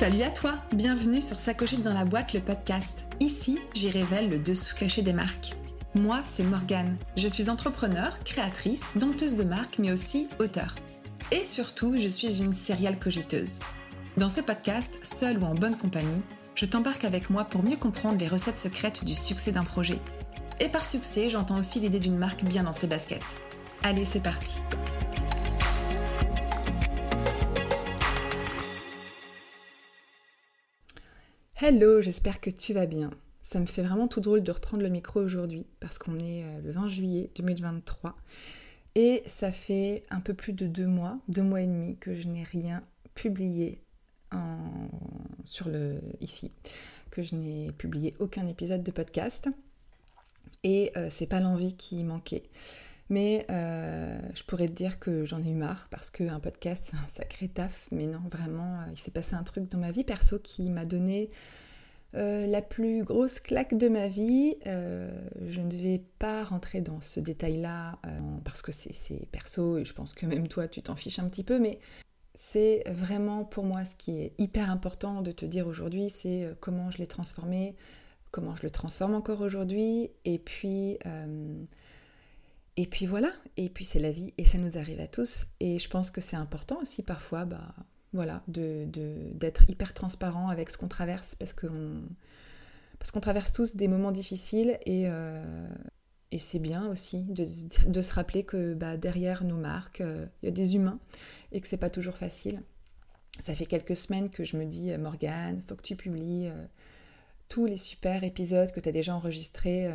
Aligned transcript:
Salut 0.00 0.22
à 0.22 0.30
toi, 0.30 0.54
bienvenue 0.72 1.20
sur 1.20 1.38
Sacochette 1.38 1.82
dans 1.82 1.92
la 1.92 2.06
boîte, 2.06 2.32
le 2.32 2.40
podcast. 2.40 3.04
Ici, 3.20 3.58
j'y 3.74 3.90
révèle 3.90 4.30
le 4.30 4.38
dessous 4.38 4.74
caché 4.74 5.02
des 5.02 5.12
marques. 5.12 5.52
Moi, 5.94 6.22
c'est 6.24 6.42
Morgane. 6.42 6.96
Je 7.18 7.28
suis 7.28 7.50
entrepreneur, 7.50 8.18
créatrice, 8.24 8.92
dompteuse 8.96 9.36
de 9.36 9.44
marques, 9.44 9.78
mais 9.78 9.92
aussi 9.92 10.28
auteur. 10.38 10.74
Et 11.32 11.42
surtout, 11.42 11.98
je 11.98 12.08
suis 12.08 12.42
une 12.42 12.54
serial 12.54 12.98
cogiteuse. 12.98 13.58
Dans 14.16 14.30
ce 14.30 14.40
podcast, 14.40 14.98
seul 15.02 15.36
ou 15.36 15.44
en 15.44 15.54
bonne 15.54 15.76
compagnie, 15.76 16.22
je 16.54 16.64
t'embarque 16.64 17.04
avec 17.04 17.28
moi 17.28 17.44
pour 17.44 17.62
mieux 17.62 17.76
comprendre 17.76 18.18
les 18.18 18.28
recettes 18.28 18.56
secrètes 18.56 19.04
du 19.04 19.12
succès 19.12 19.52
d'un 19.52 19.64
projet. 19.64 19.98
Et 20.60 20.70
par 20.70 20.86
succès, 20.86 21.28
j'entends 21.28 21.58
aussi 21.58 21.78
l'idée 21.78 22.00
d'une 22.00 22.16
marque 22.16 22.42
bien 22.42 22.62
dans 22.62 22.72
ses 22.72 22.86
baskets. 22.86 23.36
Allez, 23.82 24.06
c'est 24.06 24.22
parti. 24.22 24.62
Hello, 31.62 32.00
j'espère 32.00 32.40
que 32.40 32.48
tu 32.48 32.72
vas 32.72 32.86
bien. 32.86 33.10
Ça 33.42 33.60
me 33.60 33.66
fait 33.66 33.82
vraiment 33.82 34.08
tout 34.08 34.22
drôle 34.22 34.42
de 34.42 34.50
reprendre 34.50 34.82
le 34.82 34.88
micro 34.88 35.20
aujourd'hui 35.20 35.66
parce 35.78 35.98
qu'on 35.98 36.16
est 36.16 36.42
euh, 36.42 36.60
le 36.64 36.70
20 36.70 36.88
juillet 36.88 37.26
2023 37.36 38.16
et 38.94 39.22
ça 39.26 39.52
fait 39.52 40.04
un 40.08 40.20
peu 40.20 40.32
plus 40.32 40.54
de 40.54 40.66
deux 40.66 40.86
mois, 40.86 41.18
deux 41.28 41.42
mois 41.42 41.60
et 41.60 41.66
demi 41.66 41.98
que 41.98 42.14
je 42.14 42.28
n'ai 42.28 42.44
rien 42.44 42.82
publié 43.14 43.82
sur 45.44 45.68
le 45.68 46.00
ici, 46.22 46.50
que 47.10 47.20
je 47.20 47.34
n'ai 47.34 47.72
publié 47.72 48.14
aucun 48.20 48.46
épisode 48.46 48.82
de 48.82 48.90
podcast 48.90 49.50
et 50.64 50.92
euh, 50.96 51.08
c'est 51.10 51.26
pas 51.26 51.40
l'envie 51.40 51.76
qui 51.76 52.02
manquait. 52.04 52.44
Mais 53.10 53.44
euh, 53.50 54.18
je 54.34 54.42
pourrais 54.44 54.68
te 54.68 54.72
dire 54.72 54.98
que 54.98 55.24
j'en 55.24 55.42
ai 55.42 55.50
eu 55.50 55.54
marre 55.54 55.88
parce 55.90 56.10
qu'un 56.10 56.40
podcast 56.40 56.84
c'est 56.86 56.96
un 56.96 57.08
sacré 57.12 57.48
taf. 57.48 57.88
Mais 57.90 58.06
non, 58.06 58.22
vraiment, 58.30 58.78
il 58.90 58.98
s'est 58.98 59.10
passé 59.10 59.34
un 59.34 59.42
truc 59.42 59.68
dans 59.68 59.78
ma 59.78 59.90
vie 59.90 60.04
perso 60.04 60.38
qui 60.38 60.70
m'a 60.70 60.84
donné 60.84 61.30
euh, 62.16 62.46
la 62.46 62.60
plus 62.60 63.04
grosse 63.04 63.38
claque 63.38 63.76
de 63.76 63.88
ma 63.88 64.08
vie, 64.08 64.56
euh, 64.66 65.08
je 65.46 65.60
ne 65.60 65.70
vais 65.70 66.02
pas 66.18 66.42
rentrer 66.42 66.80
dans 66.80 67.00
ce 67.00 67.20
détail-là 67.20 68.00
euh, 68.04 68.18
parce 68.44 68.62
que 68.62 68.72
c'est 68.72 69.28
perso 69.30 69.78
et 69.78 69.84
je 69.84 69.94
pense 69.94 70.12
que 70.14 70.26
même 70.26 70.48
toi 70.48 70.66
tu 70.66 70.82
t'en 70.82 70.96
fiches 70.96 71.20
un 71.20 71.28
petit 71.28 71.44
peu, 71.44 71.60
mais 71.60 71.78
c'est 72.34 72.82
vraiment 72.88 73.44
pour 73.44 73.62
moi 73.62 73.84
ce 73.84 73.94
qui 73.94 74.18
est 74.18 74.32
hyper 74.38 74.70
important 74.70 75.22
de 75.22 75.30
te 75.30 75.46
dire 75.46 75.68
aujourd'hui, 75.68 76.10
c'est 76.10 76.48
comment 76.58 76.90
je 76.90 76.98
l'ai 76.98 77.06
transformé, 77.06 77.76
comment 78.32 78.56
je 78.56 78.64
le 78.64 78.70
transforme 78.70 79.14
encore 79.14 79.40
aujourd'hui, 79.40 80.10
et 80.24 80.40
puis 80.40 80.98
et 82.80 82.86
puis 82.86 83.04
voilà, 83.04 83.30
et 83.58 83.68
puis 83.68 83.84
c'est 83.84 83.98
la 83.98 84.10
vie 84.10 84.32
et 84.38 84.46
ça 84.46 84.56
nous 84.56 84.78
arrive 84.78 85.00
à 85.00 85.06
tous, 85.06 85.44
et 85.60 85.78
je 85.78 85.86
pense 85.86 86.10
que 86.10 86.22
c'est 86.22 86.36
important 86.36 86.78
aussi 86.80 87.02
parfois, 87.02 87.44
bah 87.44 87.74
voilà, 88.14 88.42
d'être 88.48 89.68
hyper 89.68 89.92
transparent 89.92 90.48
avec 90.48 90.70
ce 90.70 90.78
qu'on 90.78 90.88
traverse 90.88 91.34
parce 91.34 91.52
qu'on 91.52 93.20
traverse 93.20 93.52
tous 93.52 93.76
des 93.76 93.86
moments 93.86 94.12
difficiles 94.12 94.78
et, 94.86 95.02
euh, 95.08 95.68
et 96.32 96.38
c'est 96.38 96.58
bien 96.58 96.88
aussi 96.88 97.24
de, 97.24 97.46
de, 97.86 98.00
se 98.00 98.14
rappeler 98.14 98.44
que 98.44 98.72
bah, 98.72 98.96
derrière 98.96 99.44
nos 99.44 99.58
marques, 99.58 100.00
euh, 100.00 100.24
il 100.42 100.46
y 100.46 100.48
a 100.48 100.52
des 100.52 100.74
humains 100.74 101.00
et 101.52 101.60
que 101.60 101.68
c'est 101.68 101.76
pas 101.76 101.90
toujours 101.90 102.16
facile. 102.16 102.62
Ça 103.40 103.52
fait 103.52 103.66
quelques 103.66 103.94
semaines 103.94 104.30
que 104.30 104.44
je 104.44 104.56
me 104.56 104.64
dis, 104.64 104.96
Morgane, 104.96 105.60
faut 105.68 105.76
que 105.76 105.82
tu 105.82 105.96
publies 105.96 106.48
euh, 106.48 106.64
tous 107.50 107.66
les 107.66 107.76
super 107.76 108.24
épisodes 108.24 108.72
que 108.72 108.80
tu 108.80 108.88
as 108.88 108.92
déjà 108.92 109.14
enregistrés 109.14 109.92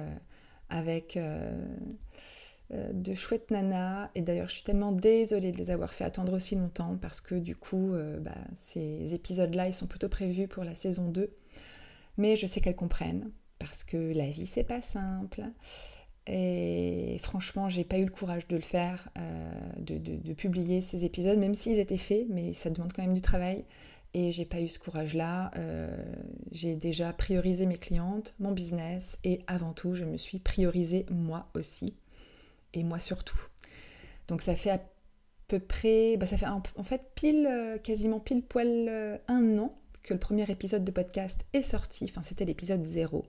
avec 0.70 1.17
euh, 1.17 1.52
de 2.71 3.13
chouettes 3.13 3.52
nanas. 3.52 4.09
Et 4.16 4.21
d'ailleurs, 4.21 4.47
je 4.47 4.55
suis 4.55 4.63
tellement 4.63 4.91
désolée 4.91 5.52
de 5.52 5.58
les 5.58 5.69
avoir 5.69 5.94
fait 5.94 6.03
attendre 6.03 6.33
aussi 6.33 6.55
longtemps 6.55 6.97
parce 6.99 7.21
que 7.21 7.36
du 7.36 7.55
coup, 7.55 7.93
euh, 7.93 8.20
bah, 8.20 8.36
ces 8.55 9.14
épisodes-là, 9.14 9.67
ils 9.67 9.73
sont 9.73 9.87
plutôt 9.87 10.09
prévus 10.09 10.48
pour 10.48 10.64
la 10.64 10.75
saison 10.75 11.09
2. 11.09 11.31
Mais 12.17 12.36
je 12.37 12.48
sais 12.48 12.61
qu'elles 12.61 12.75
comprennent 12.75 13.31
parce 13.59 13.83
que 13.83 14.14
la 14.14 14.30
vie, 14.30 14.48
c'est 14.48 14.64
pas 14.64 14.81
simple. 14.81 15.43
Et 16.27 17.20
franchement, 17.21 17.70
j'ai 17.70 17.83
pas 17.83 17.99
eu 17.99 18.05
le 18.05 18.11
courage 18.11 18.48
de 18.48 18.55
le 18.55 18.61
faire, 18.64 19.09
euh, 19.20 19.52
de, 19.77 20.33
publier 20.33 20.81
ces 20.81 21.05
épisodes, 21.05 21.37
même 21.37 21.54
s'ils 21.54 21.77
étaient 21.77 21.98
faits, 21.98 22.25
mais 22.30 22.54
ça 22.54 22.71
demande 22.71 22.93
quand 22.93 23.04
même 23.04 23.14
du 23.14 23.21
travail. 23.21 23.64
Et 24.15 24.31
j'ai 24.31 24.45
pas 24.45 24.59
eu 24.59 24.70
ce 24.70 24.80
courage-là. 24.80 25.52
j'ai 26.52 26.75
déjà 26.75 27.14
priorisé 27.14 27.65
mes 27.67 27.77
clientes, 27.77 28.33
mon 28.39 28.54
business, 28.54 29.20
et 29.23 29.42
avant 29.45 29.73
tout, 29.73 29.93
je 29.93 30.05
me 30.05 30.17
suis 30.17 30.39
priorisée 30.39 31.05
moi 31.11 31.49
aussi 31.54 31.95
et 32.75 32.83
moi 32.83 32.99
surtout. 32.99 33.39
Donc 34.27 34.41
ça 34.41 34.55
fait 34.55 34.71
à 34.71 34.81
peu 35.47 35.59
près, 35.59 36.17
bah 36.17 36.25
ça 36.25 36.37
fait 36.37 36.47
en, 36.47 36.61
fait 36.83 37.11
pile, 37.15 37.47
euh, 37.49 37.77
quasiment 37.77 38.19
pile 38.19 38.43
poil 38.43 38.67
euh, 38.67 39.17
un 39.27 39.58
an 39.59 39.77
que 40.03 40.13
le 40.13 40.19
premier 40.19 40.49
épisode 40.49 40.83
de 40.83 40.91
podcast 40.91 41.41
est 41.53 41.61
sorti, 41.61 42.05
enfin 42.09 42.23
c'était 42.23 42.45
l'épisode 42.45 42.83
0. 42.83 43.25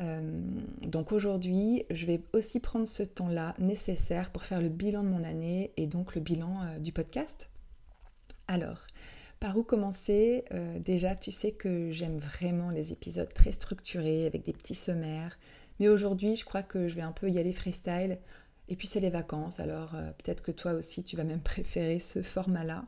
Euh, 0.00 0.40
donc 0.82 1.12
aujourd'hui, 1.12 1.84
je 1.90 2.06
vais 2.06 2.20
aussi 2.32 2.58
prendre 2.58 2.86
ce 2.86 3.04
temps-là 3.04 3.54
nécessaire 3.58 4.30
pour 4.30 4.42
faire 4.42 4.60
le 4.60 4.68
bilan 4.68 5.04
de 5.04 5.08
mon 5.08 5.22
année 5.22 5.72
et 5.76 5.86
donc 5.86 6.16
le 6.16 6.20
bilan 6.20 6.78
du 6.80 6.90
podcast. 6.90 7.48
Alors, 8.48 8.86
par 9.38 9.56
où 9.56 9.62
commencer? 9.62 10.44
Déjà, 10.80 11.14
tu 11.14 11.30
sais 11.30 11.52
que 11.52 11.92
j'aime 11.92 12.18
vraiment 12.18 12.70
les 12.70 12.90
épisodes 12.90 13.32
très 13.32 13.52
structurés 13.52 14.26
avec 14.26 14.44
des 14.44 14.52
petits 14.52 14.74
sommaires, 14.74 15.38
mais 15.78 15.88
aujourd'hui, 15.88 16.34
je 16.34 16.44
crois 16.44 16.64
que 16.64 16.88
je 16.88 16.94
vais 16.96 17.02
un 17.02 17.12
peu 17.12 17.30
y 17.30 17.38
aller 17.38 17.52
freestyle 17.52 18.18
et 18.68 18.76
puis 18.76 18.86
c'est 18.86 19.00
les 19.00 19.10
vacances, 19.10 19.60
alors 19.60 19.94
euh, 19.94 20.10
peut-être 20.12 20.42
que 20.42 20.52
toi 20.52 20.72
aussi 20.72 21.04
tu 21.04 21.16
vas 21.16 21.24
même 21.24 21.40
préférer 21.42 21.98
ce 21.98 22.22
format-là. 22.22 22.84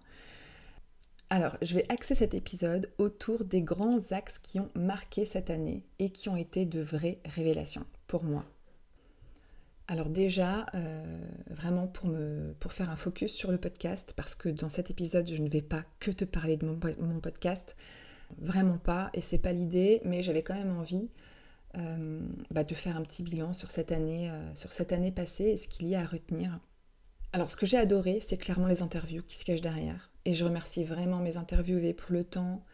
Alors, 1.29 1.57
je 1.61 1.75
vais 1.75 1.85
axer 1.89 2.15
cet 2.15 2.35
épisode 2.35 2.89
autour 2.99 3.45
des 3.45 3.61
grands 3.61 3.99
axes 4.13 4.39
qui 4.39 4.61
ont 4.61 4.69
marqué 4.77 5.25
cette 5.25 5.51
année 5.51 5.85
et 5.99 6.11
qui 6.11 6.29
ont 6.29 6.37
été 6.37 6.67
de 6.67 6.81
vraies 6.81 7.19
révélations 7.25 7.85
pour 8.07 8.23
moi. 8.23 8.45
Alors 9.89 10.09
déjà, 10.09 10.67
euh, 10.75 11.19
vraiment 11.51 11.89
pour, 11.89 12.09
me, 12.09 12.55
faire 12.69 12.91
un 12.91 12.97
focus 12.97 13.33
sur 13.33 13.51
le 13.51 13.59
podcast, 13.59 14.13
parce 14.17 14.35
que 14.35 14.49
dans 14.49 14.69
cet 14.69 14.91
épisode, 14.91 15.29
je 15.29 15.41
ne 15.41 15.49
vais 15.49 15.63
pas 15.63 15.83
que 16.01 16.11
te 16.11 16.25
parler 16.25 16.57
de 16.57 16.67
mon, 16.67 16.79
mon 16.99 17.21
podcast, 17.21 17.77
vraiment 18.39 18.79
pas, 18.79 19.11
et 19.15 19.21
c'est 19.21 19.39
pas 19.39 19.53
l'idée, 19.53 20.01
mais 20.05 20.23
j'avais 20.23 20.43
quand 20.43 20.55
même 20.55 20.77
envie 20.77 21.09
euh, 21.79 22.21
bah, 22.51 22.65
de 22.65 22.75
faire 22.75 22.97
un 22.97 23.03
petit 23.03 23.23
bilan 23.23 23.53
sur 23.53 23.71
cette 23.71 23.93
année, 23.93 24.31
euh, 24.31 24.55
sur 24.55 24.73
cette 24.73 24.93
année 24.93 25.13
passée 25.13 25.45
et 25.45 25.57
ce 25.57 25.69
qu'il 25.69 25.87
y 25.89 25.95
a 25.95 26.01
à 26.01 26.05
retenir. 26.07 26.59
Alors 27.33 27.51
ce 27.51 27.57
que 27.57 27.67
j'ai 27.67 27.77
adoré, 27.77 28.19
c'est 28.21 28.39
clairement 28.39 28.67
les 28.67 28.81
interviews 28.81 29.23
qui 29.23 29.37
se 29.37 29.45
cachent 29.45 29.61
derrière. 29.61 30.11
Et 30.25 30.35
je 30.35 30.45
remercie 30.45 30.85
vraiment 30.85 31.19
mes 31.19 31.37
interviewées 31.37 31.93
pour 31.93 32.13
le 32.13 32.25
temps 32.25 32.65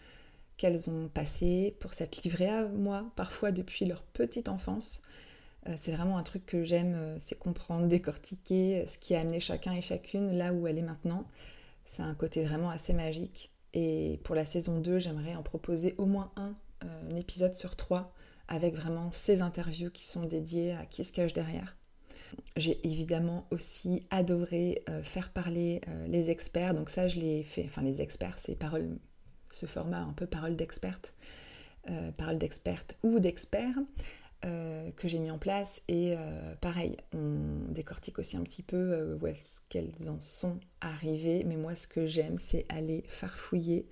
qu'elles 0.57 0.89
ont 0.89 1.09
passé, 1.09 1.77
pour 1.81 1.95
s'être 1.95 2.23
livrées 2.23 2.49
à 2.49 2.69
moi, 2.69 3.11
parfois 3.17 3.51
depuis 3.51 3.87
leur 3.87 4.03
petite 4.03 4.49
enfance. 4.49 5.01
Euh, 5.69 5.75
c'est 5.77 5.93
vraiment 5.93 6.17
un 6.17 6.23
truc 6.23 6.47
que 6.47 6.63
j'aime, 6.63 7.17
c'est 7.19 7.37
comprendre, 7.37 7.89
décortiquer 7.89 8.87
ce 8.87 8.99
qui 8.99 9.17
a 9.17 9.21
amené 9.21 9.41
chacun 9.41 9.73
et 9.73 9.83
chacune 9.83 10.31
là 10.33 10.53
où 10.53 10.69
elle 10.69 10.79
est 10.79 10.83
maintenant. 10.83 11.27
C'est 11.85 12.03
un 12.03 12.15
côté 12.15 12.45
vraiment 12.45 12.71
assez 12.71 12.93
magique. 12.93 13.51
Et 13.75 14.21
pour 14.23 14.37
la 14.37 14.45
saison 14.45 14.79
2, 14.79 15.01
j'aimerais 15.01 15.35
en 15.35 15.43
proposer 15.43 15.97
au 15.99 16.07
moins 16.07 16.31
un, 16.37 16.55
un 16.83 17.17
épisode 17.17 17.57
sur 17.57 17.75
trois 17.75 18.15
avec 18.49 18.75
vraiment 18.75 19.11
ces 19.13 19.43
interviews 19.43 19.91
qui 19.91 20.05
sont 20.05 20.25
dédiées 20.25 20.73
à 20.73 20.87
qui 20.87 21.05
se 21.05 21.13
cache 21.13 21.33
derrière. 21.33 21.77
J'ai 22.57 22.87
évidemment 22.87 23.47
aussi 23.51 24.03
adoré 24.11 24.83
euh, 24.89 25.03
faire 25.03 25.31
parler 25.31 25.81
euh, 25.89 26.07
les 26.07 26.31
experts, 26.31 26.75
donc 26.75 26.91
ça 26.91 27.09
je 27.09 27.19
l'ai 27.19 27.43
fait, 27.43 27.65
enfin 27.65 27.83
les 27.83 28.01
experts 28.01 28.39
c'est 28.39 28.55
parole, 28.55 28.99
ce 29.51 29.67
format 29.67 30.01
un 30.01 30.13
peu 30.13 30.27
parole 30.27 30.57
d'experte, 30.57 31.15
euh, 31.91 32.11
parole 32.13 32.39
d'experte 32.39 32.97
ou 33.03 33.21
d'expert 33.21 33.75
que 34.97 35.07
j'ai 35.07 35.21
mis 35.21 35.31
en 35.31 35.39
place. 35.39 35.81
Et 35.87 36.17
pareil, 36.61 36.97
on 37.15 37.71
décortique 37.73 38.19
aussi 38.19 38.37
un 38.37 38.43
petit 38.43 38.65
peu 38.65 39.17
où 39.21 39.27
est-ce 39.29 39.61
qu'elles 39.69 40.09
en 40.09 40.19
sont 40.19 40.59
arrivées, 40.81 41.45
mais 41.45 41.55
moi 41.55 41.77
ce 41.77 41.87
que 41.87 42.07
j'aime 42.07 42.39
c'est 42.39 42.67
aller 42.69 43.05
farfouiller 43.07 43.87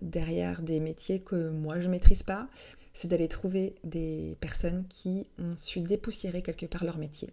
derrière 0.00 0.62
des 0.62 0.80
métiers 0.80 1.20
que 1.20 1.50
moi 1.50 1.80
je 1.80 1.88
maîtrise 1.90 2.22
pas, 2.22 2.48
c'est 2.92 3.08
d'aller 3.08 3.28
trouver 3.28 3.76
des 3.84 4.36
personnes 4.40 4.86
qui 4.88 5.26
ont 5.38 5.56
su 5.56 5.80
dépoussiérer 5.80 6.42
quelque 6.42 6.66
part 6.66 6.84
leur 6.84 6.98
métier. 6.98 7.30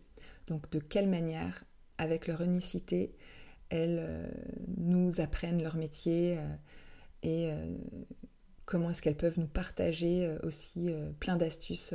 Donc 0.48 0.70
de 0.72 0.80
quelle 0.80 1.10
manière, 1.10 1.64
avec 1.98 2.28
leur 2.28 2.42
unicité, 2.42 3.14
elles 3.70 4.00
euh, 4.00 4.28
nous 4.78 5.20
apprennent 5.20 5.62
leur 5.62 5.76
métier 5.76 6.38
euh, 6.38 6.56
et 7.24 7.52
euh, 7.52 7.76
comment 8.66 8.92
est-ce 8.92 9.02
qu'elles 9.02 9.18
peuvent 9.18 9.40
nous 9.40 9.48
partager 9.48 10.30
aussi 10.44 10.94
plein 11.20 11.38
d'astuces 11.38 11.94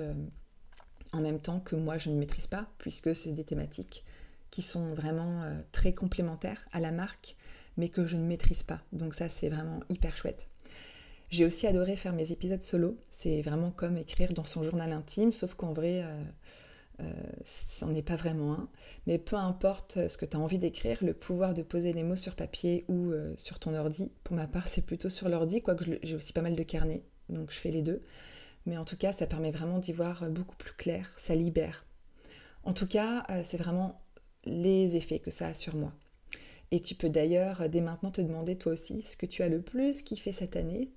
en 1.13 1.21
même 1.21 1.39
temps 1.39 1.61
que 1.61 1.77
moi 1.77 1.99
je 1.99 2.09
ne 2.09 2.19
maîtrise 2.19 2.47
pas, 2.47 2.67
puisque 2.79 3.15
c'est 3.15 3.33
des 3.33 3.45
thématiques 3.45 4.05
qui 4.51 4.63
sont 4.63 4.95
vraiment 4.95 5.45
très 5.71 5.93
complémentaires 5.93 6.67
à 6.73 6.81
la 6.81 6.91
marque, 6.91 7.37
mais 7.77 7.91
que 7.91 8.07
je 8.07 8.17
ne 8.17 8.27
maîtrise 8.27 8.63
pas. 8.63 8.81
Donc 8.93 9.15
ça 9.15 9.29
c'est 9.29 9.51
vraiment 9.51 9.81
hyper 9.91 10.17
chouette. 10.17 10.49
J'ai 11.33 11.47
aussi 11.47 11.67
adoré 11.67 11.97
faire 11.97 12.13
mes 12.13 12.31
épisodes 12.31 12.63
solo. 12.63 12.99
C'est 13.11 13.41
vraiment 13.41 13.71
comme 13.71 13.97
écrire 13.97 14.35
dans 14.35 14.45
son 14.45 14.63
journal 14.63 14.93
intime, 14.93 15.33
sauf 15.33 15.55
qu'en 15.55 15.73
vrai, 15.73 16.05
euh, 17.01 17.11
c'en 17.43 17.91
est 17.95 18.03
pas 18.03 18.17
vraiment 18.17 18.53
un, 18.53 18.69
mais 19.07 19.17
peu 19.17 19.37
importe 19.37 20.09
ce 20.09 20.19
que 20.19 20.27
tu 20.27 20.37
as 20.37 20.41
envie 20.41 20.59
d'écrire, 20.59 20.99
le 21.03 21.15
pouvoir 21.15 21.55
de 21.55 21.63
poser 21.63 21.95
les 21.95 22.03
mots 22.03 22.17
sur 22.17 22.37
papier 22.37 22.85
ou 22.89 23.13
sur 23.39 23.59
ton 23.59 23.75
ordi, 23.75 24.13
pour 24.25 24.37
ma 24.37 24.47
part 24.47 24.69
c'est 24.69 24.83
plutôt 24.83 25.09
sur 25.09 25.31
l'ordi, 25.31 25.63
quoique 25.63 25.85
j'ai 26.03 26.15
aussi 26.15 26.35
pas 26.35 26.43
mal 26.43 26.55
de 26.55 26.63
carnets, 26.63 27.03
donc 27.31 27.51
je 27.51 27.57
fais 27.57 27.71
les 27.71 27.83
deux, 27.83 28.03
mais 28.67 28.77
en 28.77 28.85
tout 28.85 28.99
cas 28.99 29.13
ça 29.13 29.27
permet 29.27 29.51
vraiment 29.51 29.79
d'y 29.79 29.93
voir 29.93 30.29
beaucoup 30.29 30.55
plus 30.57 30.75
clair, 30.75 31.13
ça 31.17 31.35
libère. 31.35 31.87
En 32.63 32.75
tout 32.75 32.87
cas, 32.87 33.27
c'est 33.43 33.57
vraiment 33.57 34.01
les 34.45 34.97
effets 34.97 35.19
que 35.19 35.31
ça 35.33 35.49
a 35.49 35.55
sur 35.55 35.75
moi. 35.75 35.93
Et 36.71 36.79
tu 36.79 36.95
peux 36.95 37.09
d'ailleurs 37.09 37.69
dès 37.69 37.81
maintenant 37.81 38.11
te 38.11 38.21
demander 38.21 38.57
toi 38.57 38.73
aussi 38.73 39.03
ce 39.03 39.17
que 39.17 39.27
tu 39.27 39.43
as 39.43 39.49
le 39.49 39.63
plus 39.63 40.03
kiffé 40.03 40.31
cette 40.31 40.57
année. 40.57 40.93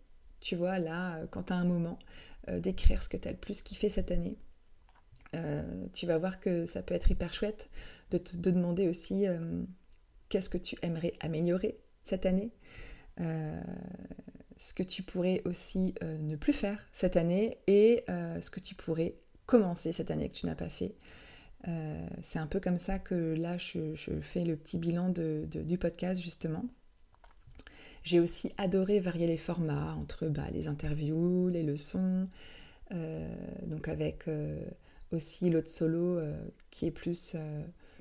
Tu 0.46 0.56
vois, 0.56 0.78
là, 0.78 1.26
quand 1.32 1.46
tu 1.46 1.54
as 1.54 1.56
un 1.56 1.66
moment, 1.66 1.98
euh, 2.50 2.60
d'écrire 2.60 3.02
ce 3.02 3.10
que 3.10 3.18
tu 3.18 3.28
as 3.28 3.32
le 3.32 3.38
plus 3.38 3.64
kiffé 3.64 3.90
cette 3.90 4.12
année. 4.12 4.38
Euh, 5.34 5.64
tu 5.92 6.06
vas 6.06 6.20
voir 6.20 6.40
que 6.40 6.68
ça 6.68 6.84
peut 6.84 6.94
être 6.94 7.10
hyper 7.10 7.34
chouette 7.34 7.72
de 8.12 8.20
te 8.20 8.38
demander 8.38 8.88
aussi 8.88 9.28
euh, 9.28 9.64
qu'est-ce 10.30 10.52
que 10.52 10.60
tu 10.60 10.76
aimerais 10.84 11.14
améliorer 11.20 11.80
cette 12.04 12.28
année. 12.28 12.52
ce 13.18 14.74
que 14.76 14.84
tu 14.84 15.02
pourrais 15.02 15.42
aussi 15.46 15.96
ne 16.02 16.36
plus 16.36 16.54
faire 16.54 16.86
cette 16.94 17.18
année 17.18 17.58
et 17.66 18.04
ce 18.08 18.50
que 18.52 18.60
tu 18.60 18.76
pourrais 18.76 19.16
commencer 19.48 19.94
cette 19.94 20.12
année 20.12 20.30
que 20.30 20.36
tu 20.36 20.46
n'as 20.46 20.56
pas 20.56 20.70
fait. 20.70 20.96
Euh, 21.68 22.08
c'est 22.22 22.40
un 22.40 22.48
peu 22.48 22.60
comme 22.60 22.78
ça 22.78 23.00
que 23.00 23.34
là, 23.34 23.58
je, 23.58 23.96
fais 24.22 24.44
le 24.44 24.56
petit 24.56 24.78
bilan 24.78 25.10
du 25.10 25.78
podcast, 25.80 26.22
justement. 26.22 26.66
J'ai 28.06 28.22
aussi 28.22 28.54
adoré 28.58 29.02
varier 29.02 29.28
les 29.28 29.36
formats 29.36 29.94
entre 30.00 30.28
bah, 30.28 30.48
les 30.54 30.70
interviews, 30.70 31.50
les 31.50 31.64
leçons, 31.64 32.30
euh, 32.94 33.28
donc 33.66 33.90
avec 33.90 34.30
euh, 34.30 34.64
aussi 35.12 35.50
l'autre 35.50 35.70
solo 35.70 36.22
qui 36.72 36.86
est 36.86 36.92
plus 36.92 37.36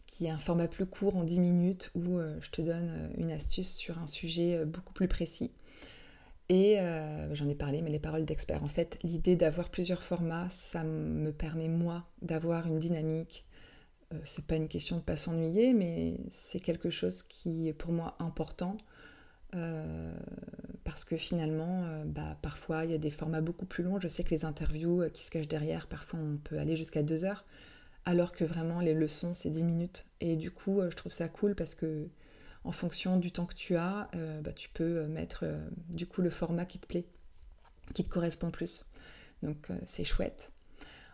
qui 0.07 0.27
est 0.27 0.31
un 0.31 0.39
format 0.39 0.69
plus 0.69 0.87
court 0.87 1.17
en 1.17 1.25
10 1.25 1.41
minutes 1.41 1.91
où 1.97 2.21
je 2.41 2.51
te 2.51 2.63
donne 2.63 3.11
une 3.17 3.33
astuce 3.33 3.75
sur 3.75 3.99
un 3.99 4.07
sujet 4.07 4.65
beaucoup 4.65 4.93
plus 4.93 5.09
précis. 5.09 5.51
Et 6.49 6.77
j'en 7.33 7.49
ai 7.49 7.55
parlé, 7.55 7.83
mais 7.83 7.91
les 7.91 7.99
paroles 7.99 8.25
d'expert. 8.25 8.63
En 8.63 8.69
fait, 8.69 8.99
l'idée 9.03 9.37
d'avoir 9.37 9.71
plusieurs 9.71 10.03
formats, 10.03 10.49
ça 10.51 10.85
me 10.85 11.33
permet 11.33 11.69
moi 11.69 12.05
d'avoir 12.23 12.67
une 12.67 12.79
dynamique, 12.79 13.45
euh, 14.15 14.19
c'est 14.25 14.45
pas 14.45 14.57
une 14.57 14.69
question 14.69 14.97
de 14.97 15.03
pas 15.03 15.17
s'ennuyer, 15.17 15.73
mais 15.75 16.17
c'est 16.31 16.61
quelque 16.61 16.91
chose 16.91 17.23
qui 17.23 17.69
est 17.69 17.73
pour 17.73 17.93
moi 17.93 18.17
important. 18.19 18.77
Euh, 19.55 20.13
parce 20.85 21.05
que 21.05 21.17
finalement, 21.17 21.85
euh, 21.85 22.05
bah, 22.05 22.37
parfois 22.43 22.85
il 22.85 22.91
y 22.91 22.95
a 22.95 22.99
des 22.99 23.11
formats 23.11 23.41
beaucoup 23.41 23.67
plus 23.67 23.85
longs. 23.85 24.01
Je 24.01 24.09
sais 24.09 24.25
que 24.25 24.31
les 24.31 24.45
interviews 24.45 25.09
qui 25.13 25.25
se 25.25 25.31
cachent 25.31 25.49
derrière, 25.49 25.87
parfois 25.87 26.21
on 26.21 26.37
peut 26.37 26.59
aller 26.59 26.77
jusqu'à 26.77 27.03
deux 27.03 27.25
heures, 27.25 27.45
alors 28.05 28.33
que 28.33 28.45
vraiment 28.45 28.81
les 28.81 28.95
leçons 28.95 29.35
c'est 29.35 29.51
10 29.51 29.65
minutes. 29.65 30.07
Et 30.21 30.37
du 30.37 30.51
coup, 30.51 30.81
je 30.83 30.97
trouve 30.97 31.13
ça 31.13 31.29
cool 31.29 31.55
parce 31.55 31.75
que 31.75 32.09
en 32.65 32.73
fonction 32.73 33.19
du 33.19 33.31
temps 33.31 33.47
que 33.47 33.55
tu 33.55 33.77
as, 33.77 34.09
bah, 34.43 34.53
tu 34.53 34.71
peux 34.71 35.07
mettre 35.07 35.45
du 35.91 36.07
coup 36.07 36.23
le 36.23 36.31
format 36.31 36.65
qui 36.65 36.79
te 36.79 36.87
plaît, 36.87 37.07
qui 37.95 38.05
te 38.05 38.09
correspond 38.09 38.51
plus. 38.51 38.87
Donc 39.43 39.71
c'est 39.85 40.05
chouette. 40.05 40.53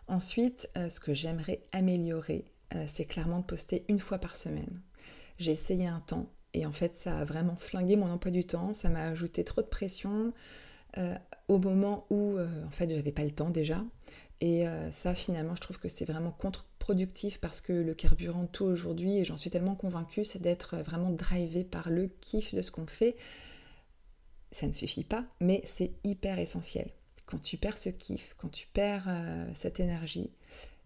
Ensuite, 0.07 0.69
ce 0.77 1.01
que 1.01 1.13
j'aimerais 1.13 1.63
améliorer, 1.73 2.45
euh, 2.75 2.85
c'est 2.87 3.05
clairement 3.05 3.41
de 3.41 3.45
poster 3.45 3.85
une 3.89 3.99
fois 3.99 4.19
par 4.19 4.37
semaine. 4.37 4.81
J'ai 5.39 5.53
essayé 5.53 5.87
un 5.87 6.01
temps 6.01 6.31
et 6.55 6.67
en 6.67 6.73
fait 6.73 6.97
ça 6.97 7.19
a 7.19 7.25
vraiment 7.25 7.57
flingué 7.57 7.97
mon 7.97 8.11
emploi 8.11 8.31
du 8.31 8.45
temps, 8.45 8.75
ça 8.75 8.89
m'a 8.89 9.05
ajouté 9.05 9.45
trop 9.45 9.63
de 9.63 9.67
pression 9.67 10.33
euh, 10.99 11.15
au 11.49 11.59
moment 11.59 12.07
où 12.11 12.37
euh, 12.37 12.49
en 12.67 12.71
fait 12.71 12.91
j'avais 12.91 13.13
pas 13.13 13.25
le 13.25 13.31
temps 13.31 13.51
déjà. 13.51 13.85
Et 14.43 14.65
ça 14.91 15.15
finalement 15.15 15.55
je 15.55 15.61
trouve 15.61 15.79
que 15.79 15.91
c'est 15.91 16.07
vraiment 16.07 16.31
contre-productif 16.31 17.39
parce 17.41 17.61
que 17.61 17.75
le 17.75 17.93
carburant 17.93 18.47
tout 18.47 18.65
aujourd'hui, 18.65 19.19
et 19.19 19.25
j'en 19.27 19.37
suis 19.37 19.51
tellement 19.51 19.75
convaincue, 19.75 20.25
c'est 20.25 20.41
d'être 20.41 20.79
vraiment 20.79 21.11
drivé 21.11 21.63
par 21.63 21.91
le 21.91 22.09
kiff 22.23 22.55
de 22.55 22.63
ce 22.63 22.71
qu'on 22.71 22.87
fait. 22.87 23.17
Ça 24.51 24.67
ne 24.67 24.73
suffit 24.73 25.05
pas, 25.05 25.27
mais 25.43 25.61
c'est 25.67 25.93
hyper 26.05 26.39
essentiel. 26.39 26.89
Quand 27.27 27.43
tu 27.43 27.59
perds 27.59 27.77
ce 27.77 27.91
kiff, 27.91 28.35
quand 28.39 28.49
tu 28.49 28.67
perds 28.73 29.15
cette 29.53 29.79
énergie, 29.79 30.31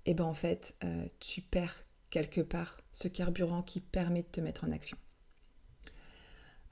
et 0.06 0.10
eh 0.10 0.14
ben 0.14 0.24
en 0.24 0.34
fait, 0.34 0.74
euh, 0.84 1.06
tu 1.18 1.40
perds 1.40 1.86
quelque 2.10 2.42
part 2.42 2.78
ce 2.92 3.08
carburant 3.08 3.62
qui 3.62 3.80
permet 3.80 4.22
de 4.22 4.28
te 4.28 4.40
mettre 4.40 4.64
en 4.64 4.72
action. 4.72 4.98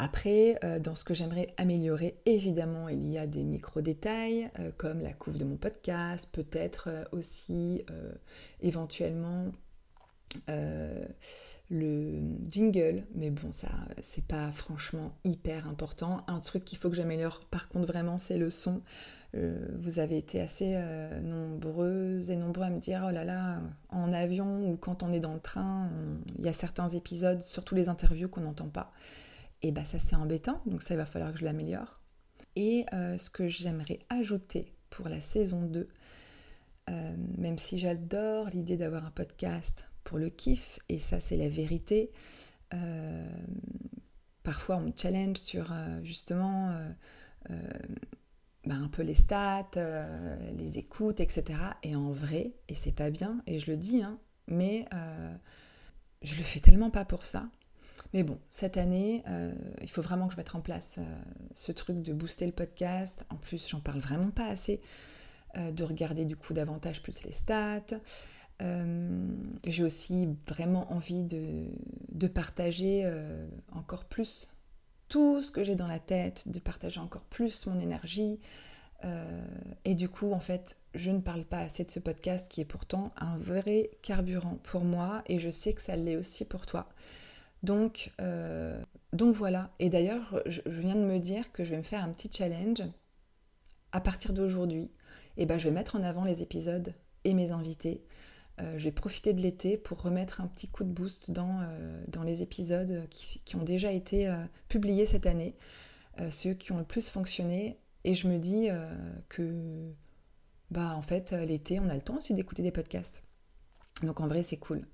Après, 0.02 0.58
euh, 0.64 0.80
dans 0.80 0.96
ce 0.96 1.04
que 1.04 1.14
j'aimerais 1.14 1.54
améliorer, 1.56 2.16
évidemment, 2.26 2.88
il 2.88 3.08
y 3.08 3.18
a 3.18 3.26
des 3.28 3.44
micro-détails, 3.44 4.50
euh, 4.58 4.72
comme 4.76 5.00
la 5.00 5.12
couve 5.12 5.38
de 5.38 5.44
mon 5.44 5.56
podcast, 5.56 6.28
peut-être 6.32 7.08
aussi 7.12 7.84
éventuellement 8.60 9.52
le 10.48 12.20
jingle, 12.50 13.04
mais 13.14 13.30
bon, 13.30 13.52
ça, 13.52 13.68
c'est 14.00 14.24
pas 14.26 14.50
franchement 14.50 15.12
hyper 15.24 15.68
important. 15.68 16.24
Un 16.26 16.40
truc 16.40 16.64
qu'il 16.64 16.78
faut 16.78 16.90
que 16.90 16.96
j'améliore, 16.96 17.44
par 17.50 17.68
contre, 17.68 17.86
vraiment, 17.86 18.18
c'est 18.18 18.38
le 18.38 18.50
son. 18.50 18.82
Euh, 19.34 19.66
vous 19.78 19.98
avez 19.98 20.18
été 20.18 20.40
assez 20.40 20.74
euh, 20.74 21.20
nombreuses 21.20 22.30
et 22.30 22.36
nombreux 22.36 22.64
à 22.64 22.70
me 22.70 22.80
dire 22.80 23.06
oh 23.08 23.10
là 23.10 23.24
là, 23.24 23.60
en 23.88 24.12
avion 24.12 24.68
ou 24.68 24.76
quand 24.76 25.02
on 25.02 25.12
est 25.12 25.20
dans 25.20 25.32
le 25.32 25.40
train, 25.40 25.88
il 26.38 26.44
y 26.44 26.48
a 26.48 26.52
certains 26.52 26.90
épisodes, 26.90 27.40
surtout 27.40 27.74
les 27.74 27.88
interviews, 27.88 28.28
qu'on 28.28 28.42
n'entend 28.42 28.68
pas. 28.68 28.92
Et 29.62 29.72
bah 29.72 29.84
ça 29.84 29.98
c'est 29.98 30.16
embêtant, 30.16 30.60
donc 30.66 30.82
ça 30.82 30.94
il 30.94 30.96
va 30.96 31.06
falloir 31.06 31.32
que 31.32 31.38
je 31.38 31.44
l'améliore. 31.44 32.00
Et 32.56 32.84
euh, 32.92 33.16
ce 33.18 33.30
que 33.30 33.48
j'aimerais 33.48 34.00
ajouter 34.10 34.74
pour 34.90 35.08
la 35.08 35.20
saison 35.20 35.62
2, 35.62 35.88
même 37.38 37.56
si 37.58 37.78
j'adore 37.78 38.48
l'idée 38.48 38.76
d'avoir 38.76 39.06
un 39.06 39.10
podcast 39.10 39.86
pour 40.04 40.18
le 40.18 40.28
kiff, 40.28 40.78
et 40.90 40.98
ça 40.98 41.20
c'est 41.20 41.38
la 41.38 41.48
vérité, 41.48 42.10
parfois 44.42 44.76
on 44.76 44.80
me 44.82 44.92
challenge 44.94 45.38
sur 45.38 45.72
justement 46.02 46.74
bah, 48.64 48.76
un 48.76 48.88
peu 48.88 49.02
les 49.02 49.16
stats, 49.16 49.70
euh, 49.76 50.52
les 50.52 50.78
écoutes, 50.78 51.18
etc. 51.18 51.58
Et 51.82 51.96
en 51.96 52.12
vrai, 52.12 52.52
et 52.68 52.76
c'est 52.76 52.92
pas 52.92 53.10
bien, 53.10 53.42
et 53.46 53.58
je 53.58 53.70
le 53.70 53.76
dis, 53.76 54.02
hein, 54.02 54.20
mais 54.46 54.86
euh, 54.94 55.34
je 56.22 56.36
le 56.36 56.44
fais 56.44 56.60
tellement 56.60 56.90
pas 56.90 57.04
pour 57.04 57.26
ça. 57.26 57.48
Mais 58.12 58.22
bon, 58.22 58.38
cette 58.50 58.76
année, 58.76 59.22
euh, 59.28 59.52
il 59.80 59.88
faut 59.88 60.02
vraiment 60.02 60.26
que 60.26 60.34
je 60.34 60.36
mette 60.36 60.54
en 60.54 60.60
place 60.60 60.98
ce 61.54 61.72
truc 61.72 62.02
de 62.02 62.12
booster 62.12 62.46
le 62.46 62.52
podcast. 62.52 63.24
En 63.30 63.36
plus, 63.36 63.68
j'en 63.68 63.80
parle 63.80 64.00
vraiment 64.00 64.30
pas 64.30 64.46
assez. 64.46 64.80
de 65.56 65.84
regarder 65.84 66.24
du 66.24 66.34
coup 66.36 66.54
davantage 66.54 67.02
plus 67.02 67.24
les 67.24 67.32
stats. 67.32 67.98
J'ai 69.64 69.82
aussi 69.82 70.28
vraiment 70.46 70.92
envie 70.92 71.22
de, 71.22 72.26
partager 72.28 73.10
encore 73.72 74.04
plus 74.04 74.52
tout 75.12 75.42
ce 75.42 75.52
que 75.52 75.62
j'ai 75.62 75.74
dans 75.74 75.86
la 75.86 75.98
tête, 75.98 76.48
de 76.48 76.58
partager 76.58 76.98
encore 76.98 77.20
plus 77.24 77.66
mon 77.66 77.78
énergie. 77.78 78.40
Euh, 79.04 79.44
et 79.84 79.94
du 79.94 80.08
coup, 80.08 80.32
en 80.32 80.40
fait, 80.40 80.78
je 80.94 81.10
ne 81.10 81.20
parle 81.20 81.44
pas 81.44 81.58
assez 81.58 81.84
de 81.84 81.90
ce 81.90 82.00
podcast 82.00 82.46
qui 82.48 82.62
est 82.62 82.64
pourtant 82.64 83.12
un 83.18 83.36
vrai 83.36 83.90
carburant 84.00 84.58
pour 84.62 84.84
moi 84.84 85.22
et 85.26 85.38
je 85.38 85.50
sais 85.50 85.74
que 85.74 85.82
ça 85.82 85.96
l'est 85.96 86.16
aussi 86.16 86.46
pour 86.46 86.64
toi. 86.64 86.88
Donc, 87.62 88.12
euh, 88.20 88.80
donc 89.12 89.34
voilà. 89.34 89.70
Et 89.78 89.88
d'ailleurs, 89.88 90.40
je, 90.46 90.60
viens 90.66 90.96
de 90.96 91.04
me 91.04 91.18
dire 91.18 91.52
que 91.52 91.64
je 91.64 91.70
vais 91.70 91.78
me 91.78 91.82
faire 91.82 92.02
un 92.02 92.10
petit 92.10 92.30
challenge 92.32 92.82
à 93.92 94.00
partir 94.00 94.32
d'aujourd'hui. 94.32 94.90
Et 95.36 95.46
ben, 95.46 95.58
je 95.58 95.64
vais 95.64 95.74
mettre 95.74 95.96
en 95.96 96.02
avant 96.02 96.24
les 96.24 96.42
épisodes 96.42 96.94
et 97.24 97.34
mes 97.34 97.52
invités. 97.52 98.02
Euh, 98.60 98.78
je 98.78 98.84
vais 98.84 98.92
profiter 98.92 99.32
de 99.32 99.40
l'été 99.40 99.78
pour 99.78 100.02
remettre 100.02 100.40
un 100.40 100.46
petit 100.46 100.68
coup 100.68 100.84
de 100.84 100.90
boost 100.90 101.30
dans, 101.30 101.60
euh, 101.62 102.24
les 102.24 102.42
épisodes 102.42 103.06
qui, 103.10 103.40
qui, 103.44 103.56
ont 103.56 103.62
déjà 103.62 103.92
été 103.92 104.32
publiés 104.68 105.06
cette 105.06 105.26
année, 105.26 105.54
ceux 106.30 106.54
qui 106.54 106.72
ont 106.72 106.78
le 106.78 106.84
plus 106.84 107.08
fonctionné. 107.08 107.78
Et 108.04 108.14
je 108.14 108.28
me 108.28 108.38
dis 108.38 108.68
que, 109.28 109.92
bah, 110.70 110.94
en 110.96 111.02
fait, 111.02 111.32
l'été, 111.32 111.80
on 111.80 111.88
a 111.88 111.94
le 111.94 112.02
temps 112.02 112.16
aussi 112.16 112.34
d'écouter 112.34 112.62
des 112.62 112.72
podcasts. 112.72 113.22
Donc 114.02 114.20
en 114.20 114.26
vrai, 114.26 114.42
c'est 114.42 114.56
cool. 114.56 114.86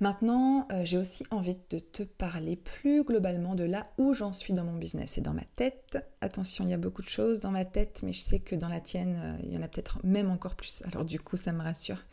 Maintenant, 0.00 0.66
j'ai 0.82 0.98
aussi 0.98 1.24
envie 1.30 1.56
de 1.70 1.78
te 1.78 2.02
parler 2.02 2.56
plus 2.56 3.04
globalement 3.04 3.54
de 3.54 3.64
là 3.64 3.82
où 3.96 4.14
j'en 4.14 4.32
suis 4.32 4.52
dans 4.52 4.64
mon 4.64 4.76
business 4.76 5.18
et 5.18 5.20
dans 5.20 5.32
ma 5.32 5.44
tête. 5.56 5.96
Attention, 6.20 6.64
il 6.64 6.70
y 6.70 6.74
a 6.74 6.78
beaucoup 6.78 7.02
de 7.02 7.08
choses 7.08 7.40
dans 7.40 7.52
ma 7.52 7.64
tête, 7.64 8.00
mais 8.02 8.12
je 8.12 8.20
sais 8.20 8.40
que 8.40 8.56
dans 8.56 8.68
la 8.68 8.80
tienne, 8.80 9.38
il 9.44 9.52
y 9.52 9.56
en 9.56 9.62
a 9.62 9.68
peut-être 9.68 10.04
même 10.04 10.30
encore 10.30 10.56
plus. 10.56 10.82
Alors 10.92 11.04
du 11.04 11.20
coup, 11.20 11.36
ça 11.36 11.52
me 11.52 11.62
rassure. 11.62 12.04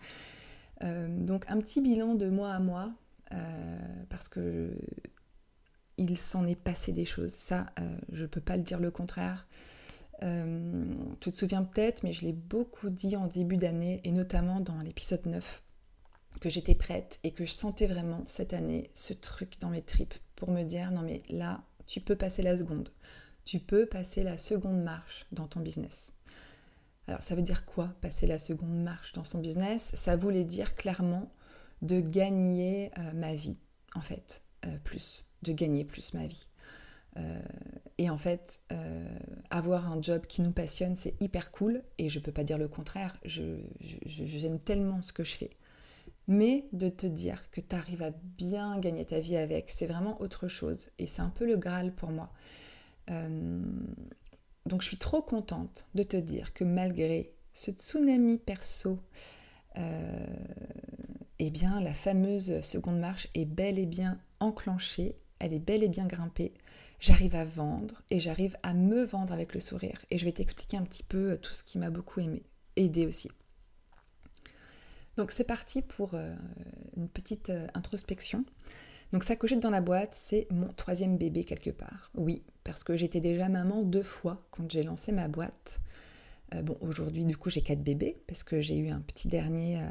Euh, 0.84 1.08
donc 1.26 1.46
un 1.48 1.60
petit 1.60 1.82
bilan 1.82 2.16
de 2.16 2.30
mois 2.30 2.52
à 2.52 2.60
mois, 2.60 2.92
euh, 3.34 3.80
parce 4.10 4.28
que 4.28 4.72
il 5.98 6.18
s'en 6.18 6.48
est 6.48 6.56
passé 6.56 6.92
des 6.92 7.06
choses. 7.06 7.32
Ça, 7.32 7.68
euh, 7.80 7.98
je 8.12 8.24
ne 8.24 8.28
peux 8.28 8.42
pas 8.42 8.58
le 8.58 8.64
dire 8.64 8.80
le 8.80 8.92
contraire. 8.92 9.48
tu 10.22 11.32
te 11.32 11.36
souviens 11.36 11.64
peut-être, 11.64 12.04
mais 12.04 12.14
je 12.14 12.26
l'ai 12.26 12.34
beaucoup 12.34 12.90
dit 12.90 13.16
en 13.16 13.28
début 13.28 13.58
d'année, 13.58 14.02
et 14.04 14.12
notamment 14.12 14.60
dans 14.60 14.80
l'épisode 14.82 15.26
9, 15.26 15.64
que 16.40 16.50
j'étais 16.50 16.76
prête 16.76 17.20
et 17.24 17.32
que 17.32 17.46
je 17.46 17.52
sentais 17.52 17.88
vraiment 17.88 18.24
cette 18.28 18.54
année 18.54 18.90
ce 18.94 19.14
truc 19.14 19.60
dans 19.60 19.70
mes 19.70 19.82
tripes 19.82 20.16
pour 20.36 20.50
me 20.52 20.64
dire 20.64 20.92
non 20.92 21.02
mais 21.02 21.22
là, 21.30 21.64
tu 21.86 22.02
peux 22.02 22.16
passer 22.16 22.42
la 22.42 22.58
seconde. 22.58 22.90
Tu 23.46 23.60
peux 23.60 23.86
passer 23.86 24.24
la 24.24 24.38
seconde 24.38 24.82
marche 24.82 25.26
dans 25.32 25.48
ton 25.48 25.60
business. 25.60 26.14
Alors 27.08 27.24
ça 27.24 27.36
veut 27.36 27.42
dire 27.42 27.66
quoi 27.66 27.94
passer 28.02 28.28
la 28.28 28.40
seconde 28.40 28.84
marche 28.84 29.14
dans 29.14 29.24
son 29.24 29.40
business? 29.40 29.92
Ça 29.96 30.16
voulait 30.16 30.44
dire 30.44 30.76
clairement 30.76 31.32
de 31.82 32.00
gagner 32.00 32.92
euh, 32.98 33.12
ma 33.14 33.34
vie, 33.34 33.58
en 33.96 34.02
fait, 34.02 34.44
euh, 34.66 34.78
plus, 34.84 35.28
de 35.42 35.52
gagner 35.52 35.84
plus 35.84 36.14
ma 36.14 36.28
vie. 36.28 36.48
Euh, 37.18 37.42
et 37.98 38.10
en 38.10 38.18
fait, 38.18 38.62
avoir 39.50 39.92
un 39.92 40.02
job 40.02 40.26
qui 40.28 40.42
nous 40.42 40.52
passionne, 40.52 40.96
c'est 40.96 41.14
hyper 41.22 41.52
cool, 41.52 41.84
et 41.98 42.10
je 42.10 42.20
peux 42.20 42.32
pas 42.32 42.44
dire 42.44 42.58
le 42.58 42.68
contraire, 42.68 43.18
je, 43.26 43.58
j'aime 44.06 44.60
tellement 44.60 45.02
ce 45.02 45.12
que 45.12 45.24
je 45.24 45.36
fais. 45.36 45.52
Mais 46.32 46.70
de 46.72 46.88
te 46.88 47.06
dire 47.06 47.50
que 47.52 47.60
tu 47.60 47.76
arrives 47.76 48.04
à 48.04 48.12
bien 48.38 48.80
gagner 48.80 49.04
ta 49.04 49.20
vie 49.20 49.36
avec, 49.36 49.70
c'est 49.70 49.86
vraiment 49.86 50.22
autre 50.22 50.48
chose. 50.48 50.88
Et 50.98 51.06
c'est 51.06 51.22
un 51.22 51.30
peu 51.30 51.46
le 51.46 51.58
Graal 51.58 51.94
pour 51.94 52.10
moi. 52.10 52.32
donc 53.08 54.82
je 54.82 54.88
suis 54.88 54.98
trop 54.98 55.22
contente 55.22 55.88
de 55.94 56.04
te 56.04 56.16
dire 56.16 56.54
que 56.54 56.64
malgré 56.64 57.34
ce 57.54 57.72
tsunami 57.72 58.38
perso, 58.38 59.00
eh 59.76 61.50
bien 61.52 61.82
la 61.82 61.94
fameuse 61.94 62.62
seconde 62.62 63.00
marche 63.00 63.28
est 63.36 63.44
bel 63.44 63.78
et 63.78 63.86
bien 63.86 64.18
enclenchée, 64.40 65.18
elle 65.40 65.54
est 65.54 65.60
bel 65.60 65.84
et 65.84 65.90
bien 65.90 66.06
grimpée. 66.06 66.54
J'arrive 67.02 67.36
à 67.36 67.44
vendre 67.44 68.04
et 68.10 68.22
j'arrive 68.22 68.56
à 68.64 68.74
me 68.74 69.04
vendre 69.04 69.34
avec 69.34 69.54
le 69.54 69.60
sourire. 69.60 70.06
Et 70.12 70.18
je 70.18 70.24
vais 70.24 70.32
t'expliquer 70.32 70.78
un 70.78 70.84
petit 70.84 71.04
peu 71.04 71.32
euh, 71.32 71.38
tout 71.38 71.54
ce 71.54 71.64
qui 71.64 71.78
m'a 71.78 71.90
beaucoup 71.90 72.22
aimé, 72.22 72.44
aidé 72.78 73.06
aussi. 73.06 73.28
Donc 75.22 75.30
c'est 75.30 75.44
parti 75.44 75.84
pour 75.84 76.16
euh, 76.16 76.34
une 76.98 77.08
petite 77.08 77.52
euh, 77.52 77.68
introspection. 77.76 78.44
Donc 79.14 79.24
ça 79.24 79.36
cochette 79.36 79.60
dans 79.60 79.70
la 79.70 79.80
boîte, 79.80 80.16
c'est 80.16 80.48
mon 80.50 80.74
troisième 80.74 81.16
bébé 81.16 81.44
quelque 81.44 81.70
part. 81.70 82.10
Oui, 82.16 82.42
parce 82.64 82.84
que 82.84 82.96
j'étais 82.96 83.20
déjà 83.20 83.48
maman 83.48 83.84
deux 83.84 84.02
fois 84.02 84.42
quand 84.50 84.70
j'ai 84.72 84.82
lancé 84.82 85.12
ma 85.12 85.28
boîte. 85.28 85.80
bon, 86.64 86.76
aujourd'hui, 86.82 87.24
du 87.26 87.38
coup, 87.38 87.52
j'ai 87.52 87.62
quatre 87.62 87.84
bébés 87.84 88.18
parce 88.26 88.42
que 88.44 88.62
j'ai 88.62 88.78
eu 88.78 88.90
un 88.90 89.02
petit 89.02 89.28
dernier 89.28 89.86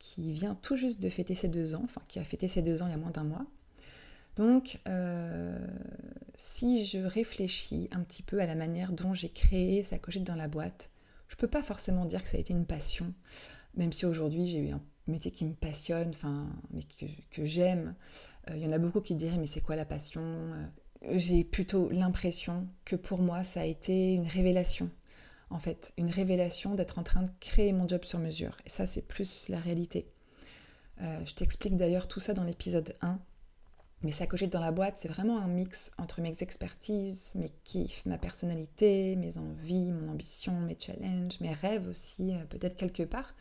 qui 0.00 0.32
vient 0.32 0.54
tout 0.60 0.76
juste 0.76 1.00
de 1.00 1.08
fêter 1.08 1.34
ses 1.34 1.48
deux 1.48 1.74
ans, 1.74 1.82
enfin 1.82 2.02
qui 2.08 2.18
a 2.18 2.24
fêté 2.24 2.46
ses 2.46 2.60
deux 2.60 2.82
ans 2.82 2.86
il 2.88 2.90
y 2.90 2.94
a 2.94 2.98
moins 2.98 3.10
d'un 3.10 3.24
mois. 3.24 3.46
Donc, 4.36 4.80
euh, 4.86 5.66
si 6.36 6.84
je 6.84 6.98
réfléchis 6.98 7.88
un 7.90 8.00
petit 8.00 8.22
peu 8.22 8.38
à 8.38 8.46
la 8.46 8.54
manière 8.54 8.92
dont 8.92 9.14
j'ai 9.14 9.30
créé 9.30 9.82
sa 9.82 9.98
cochette 9.98 10.24
dans 10.24 10.34
la 10.34 10.48
boîte, 10.48 10.90
je 11.28 11.36
peux 11.36 11.46
pas 11.46 11.62
forcément 11.62 12.04
dire 12.04 12.22
que 12.22 12.28
ça 12.28 12.36
a 12.36 12.40
été 12.40 12.52
une 12.52 12.66
passion, 12.66 13.14
même 13.76 13.92
si 13.92 14.06
aujourd'hui 14.06 14.48
j'ai 14.48 14.58
eu 14.58 14.70
un 14.70 14.80
métier 15.06 15.30
qui 15.30 15.44
me 15.44 15.54
passionne, 15.54 16.10
enfin, 16.10 16.48
mais 16.70 16.82
que, 17.30 17.44
j'aime. 17.44 17.94
Euh, 18.50 18.56
il 18.56 18.62
y 18.62 18.66
en 18.66 18.72
a 18.72 18.78
beaucoup 18.78 19.00
qui 19.00 19.14
diraient 19.14 19.38
mais 19.38 19.46
c'est 19.46 19.60
quoi 19.60 19.76
la 19.76 19.84
passion 19.84 20.22
euh, 20.22 20.66
J'ai 21.16 21.44
plutôt 21.44 21.90
l'impression 21.90 22.66
que 22.84 22.96
pour 22.96 23.20
moi 23.20 23.44
ça 23.44 23.60
a 23.60 23.64
été 23.64 24.14
une 24.14 24.26
révélation 24.26 24.90
en 25.50 25.58
fait, 25.58 25.92
une 25.98 26.10
révélation 26.10 26.74
d'être 26.74 26.98
en 26.98 27.04
train 27.04 27.22
de 27.22 27.30
créer 27.38 27.72
mon 27.72 27.86
job 27.86 28.04
sur 28.04 28.18
mesure. 28.18 28.56
Et 28.66 28.70
ça, 28.70 28.86
c'est 28.86 29.02
plus 29.02 29.48
la 29.48 29.60
réalité. 29.60 30.10
Euh, 31.00 31.24
je 31.24 31.34
t'explique 31.34 31.76
d'ailleurs 31.76 32.08
tout 32.08 32.18
ça 32.18 32.34
dans 32.34 32.42
l'épisode 32.42 32.96
1. 33.02 33.20
Mais 34.02 34.10
ça 34.10 34.26
que 34.26 34.44
dans 34.44 34.60
la 34.60 34.72
boîte, 34.72 34.94
c'est 34.98 35.08
vraiment 35.08 35.38
un 35.38 35.46
mix 35.46 35.90
entre 35.96 36.20
mes 36.20 36.34
expertises, 36.42 37.32
mes 37.36 37.50
kiffs, 37.64 38.04
ma 38.04 38.18
personnalité, 38.18 39.16
mes 39.16 39.38
envies, 39.38 39.92
mon 39.92 40.10
ambition, 40.10 40.60
mes 40.60 40.76
challenges, 40.78 41.40
mes 41.40 41.52
rêves 41.52 41.88
aussi, 41.88 42.34
peut-être 42.50 42.76
quelque 42.76 43.04
part, 43.04 43.34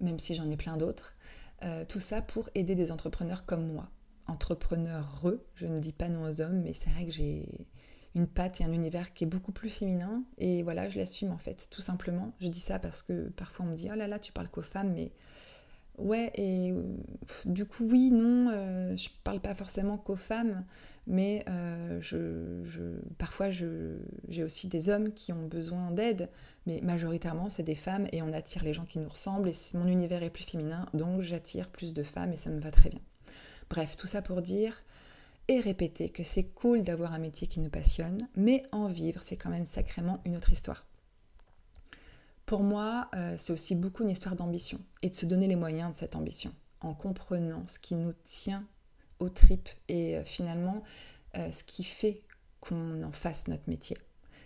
même 0.00 0.18
si 0.18 0.34
j'en 0.34 0.50
ai 0.50 0.56
plein 0.56 0.76
d'autres. 0.76 1.16
Euh, 1.64 1.84
tout 1.84 2.00
ça 2.00 2.22
pour 2.22 2.48
aider 2.54 2.74
des 2.74 2.92
entrepreneurs 2.92 3.44
comme 3.44 3.66
moi. 3.72 3.88
Entrepreneurs, 4.26 5.24
je 5.54 5.66
ne 5.66 5.80
dis 5.80 5.92
pas 5.92 6.08
non 6.08 6.28
aux 6.28 6.40
hommes, 6.40 6.62
mais 6.62 6.74
c'est 6.74 6.90
vrai 6.90 7.06
que 7.06 7.12
j'ai 7.12 7.66
une 8.14 8.26
patte 8.26 8.60
et 8.60 8.64
un 8.64 8.72
univers 8.72 9.14
qui 9.14 9.24
est 9.24 9.26
beaucoup 9.26 9.52
plus 9.52 9.70
féminin. 9.70 10.22
Et 10.36 10.62
voilà, 10.62 10.88
je 10.88 10.98
l'assume 10.98 11.30
en 11.30 11.38
fait, 11.38 11.68
tout 11.70 11.80
simplement. 11.80 12.32
Je 12.40 12.48
dis 12.48 12.60
ça 12.60 12.78
parce 12.78 13.02
que 13.02 13.28
parfois 13.30 13.66
on 13.66 13.70
me 13.70 13.76
dit, 13.76 13.88
oh 13.92 13.96
là 13.96 14.06
là, 14.06 14.18
tu 14.18 14.32
parles 14.32 14.48
qu'aux 14.48 14.62
femmes, 14.62 14.92
mais 14.94 15.12
ouais, 15.98 16.30
et 16.34 16.72
du 17.44 17.64
coup, 17.64 17.86
oui, 17.90 18.10
non, 18.10 18.50
euh, 18.50 18.96
je 18.96 19.08
parle 19.24 19.40
pas 19.40 19.54
forcément 19.54 19.98
qu'aux 19.98 20.16
femmes, 20.16 20.64
mais 21.06 21.44
euh, 21.48 21.98
je, 22.00 22.98
parfois 23.18 23.50
j'ai 23.50 24.44
aussi 24.44 24.68
des 24.68 24.88
hommes 24.88 25.12
qui 25.12 25.32
ont 25.32 25.46
besoin 25.46 25.90
d'aide, 25.90 26.28
mais 26.66 26.80
majoritairement 26.82 27.50
c'est 27.50 27.62
des 27.62 27.74
femmes 27.74 28.06
et 28.12 28.22
on 28.22 28.32
attire 28.32 28.62
les 28.62 28.74
gens 28.74 28.84
qui 28.84 28.98
nous 28.98 29.08
ressemblent 29.08 29.48
et 29.48 29.54
mon 29.74 29.86
univers 29.86 30.22
est 30.22 30.30
plus 30.30 30.44
féminin, 30.44 30.86
donc 30.94 31.22
j'attire 31.22 31.68
plus 31.68 31.94
de 31.94 32.02
femmes 32.02 32.32
et 32.32 32.36
ça 32.36 32.50
me 32.50 32.60
va 32.60 32.70
très 32.70 32.90
bien. 32.90 33.00
Bref, 33.70 33.96
tout 33.96 34.06
ça 34.06 34.22
pour 34.22 34.42
dire 34.42 34.82
et 35.48 35.60
répéter 35.60 36.10
que 36.10 36.22
c'est 36.22 36.44
cool 36.44 36.82
d'avoir 36.82 37.14
un 37.14 37.18
métier 37.18 37.46
qui 37.46 37.60
nous 37.60 37.70
passionne, 37.70 38.28
mais 38.36 38.64
en 38.70 38.86
vivre, 38.88 39.22
c'est 39.22 39.36
quand 39.36 39.48
même 39.48 39.64
sacrément 39.64 40.20
une 40.26 40.36
autre 40.36 40.52
histoire. 40.52 40.87
Pour 42.48 42.62
moi, 42.62 43.10
euh, 43.14 43.34
c'est 43.36 43.52
aussi 43.52 43.74
beaucoup 43.74 44.04
une 44.04 44.08
histoire 44.08 44.34
d'ambition 44.34 44.80
et 45.02 45.10
de 45.10 45.14
se 45.14 45.26
donner 45.26 45.46
les 45.48 45.54
moyens 45.54 45.92
de 45.92 45.98
cette 45.98 46.16
ambition, 46.16 46.50
en 46.80 46.94
comprenant 46.94 47.62
ce 47.68 47.78
qui 47.78 47.94
nous 47.94 48.14
tient 48.24 48.66
aux 49.18 49.28
tripes 49.28 49.68
et 49.88 50.16
euh, 50.16 50.24
finalement 50.24 50.82
euh, 51.36 51.52
ce 51.52 51.62
qui 51.62 51.84
fait 51.84 52.22
qu'on 52.60 53.02
en 53.02 53.10
fasse 53.10 53.48
notre 53.48 53.68
métier. 53.68 53.98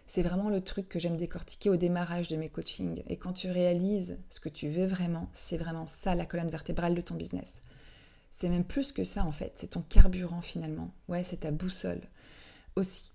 C'est 0.08 0.24
vraiment 0.24 0.50
le 0.50 0.60
truc 0.62 0.88
que 0.88 0.98
j'aime 0.98 1.16
décortiquer 1.16 1.70
au 1.70 1.76
démarrage 1.76 2.26
de 2.26 2.34
mes 2.34 2.48
coachings. 2.48 3.04
Et 3.06 3.18
quand 3.18 3.34
tu 3.34 3.48
réalises 3.52 4.18
ce 4.30 4.40
que 4.40 4.48
tu 4.48 4.68
veux 4.68 4.86
vraiment, 4.86 5.30
c'est 5.32 5.56
vraiment 5.56 5.86
ça 5.86 6.16
la 6.16 6.26
colonne 6.26 6.50
vertébrale 6.50 6.96
de 6.96 7.02
ton 7.02 7.14
business. 7.14 7.60
C'est 8.32 8.48
même 8.48 8.64
plus 8.64 8.90
que 8.90 9.04
ça 9.04 9.24
en 9.24 9.30
fait, 9.30 9.52
c'est 9.54 9.70
ton 9.70 9.82
carburant 9.82 10.40
finalement. 10.40 10.92
Ouais, 11.06 11.22
c'est 11.22 11.42
ta 11.42 11.52
boussole. 11.52 12.02
Aussi, 12.74 13.12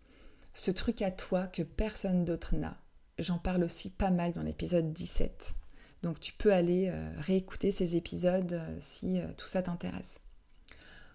ce 0.54 0.72
truc 0.72 1.02
à 1.02 1.12
toi 1.12 1.46
que 1.46 1.64
personne 1.64 2.24
d'autre 2.24 2.56
n'a. 2.56 2.78
J'en 3.20 3.40
parle 3.40 3.64
aussi 3.64 3.90
pas 3.90 4.12
mal 4.12 4.34
dans 4.34 4.44
l'épisode 4.44 4.94
17. 4.94 5.56
Donc 6.04 6.20
tu 6.20 6.34
peux 6.34 6.54
aller 6.54 6.90
euh, 6.92 7.10
réécouter 7.18 7.72
ces 7.72 7.96
épisodes 7.96 8.54
euh, 8.54 8.78
si 8.80 9.20
euh, 9.20 9.26
tout 9.38 9.48
ça 9.48 9.64
t'intéresse. 9.64 10.20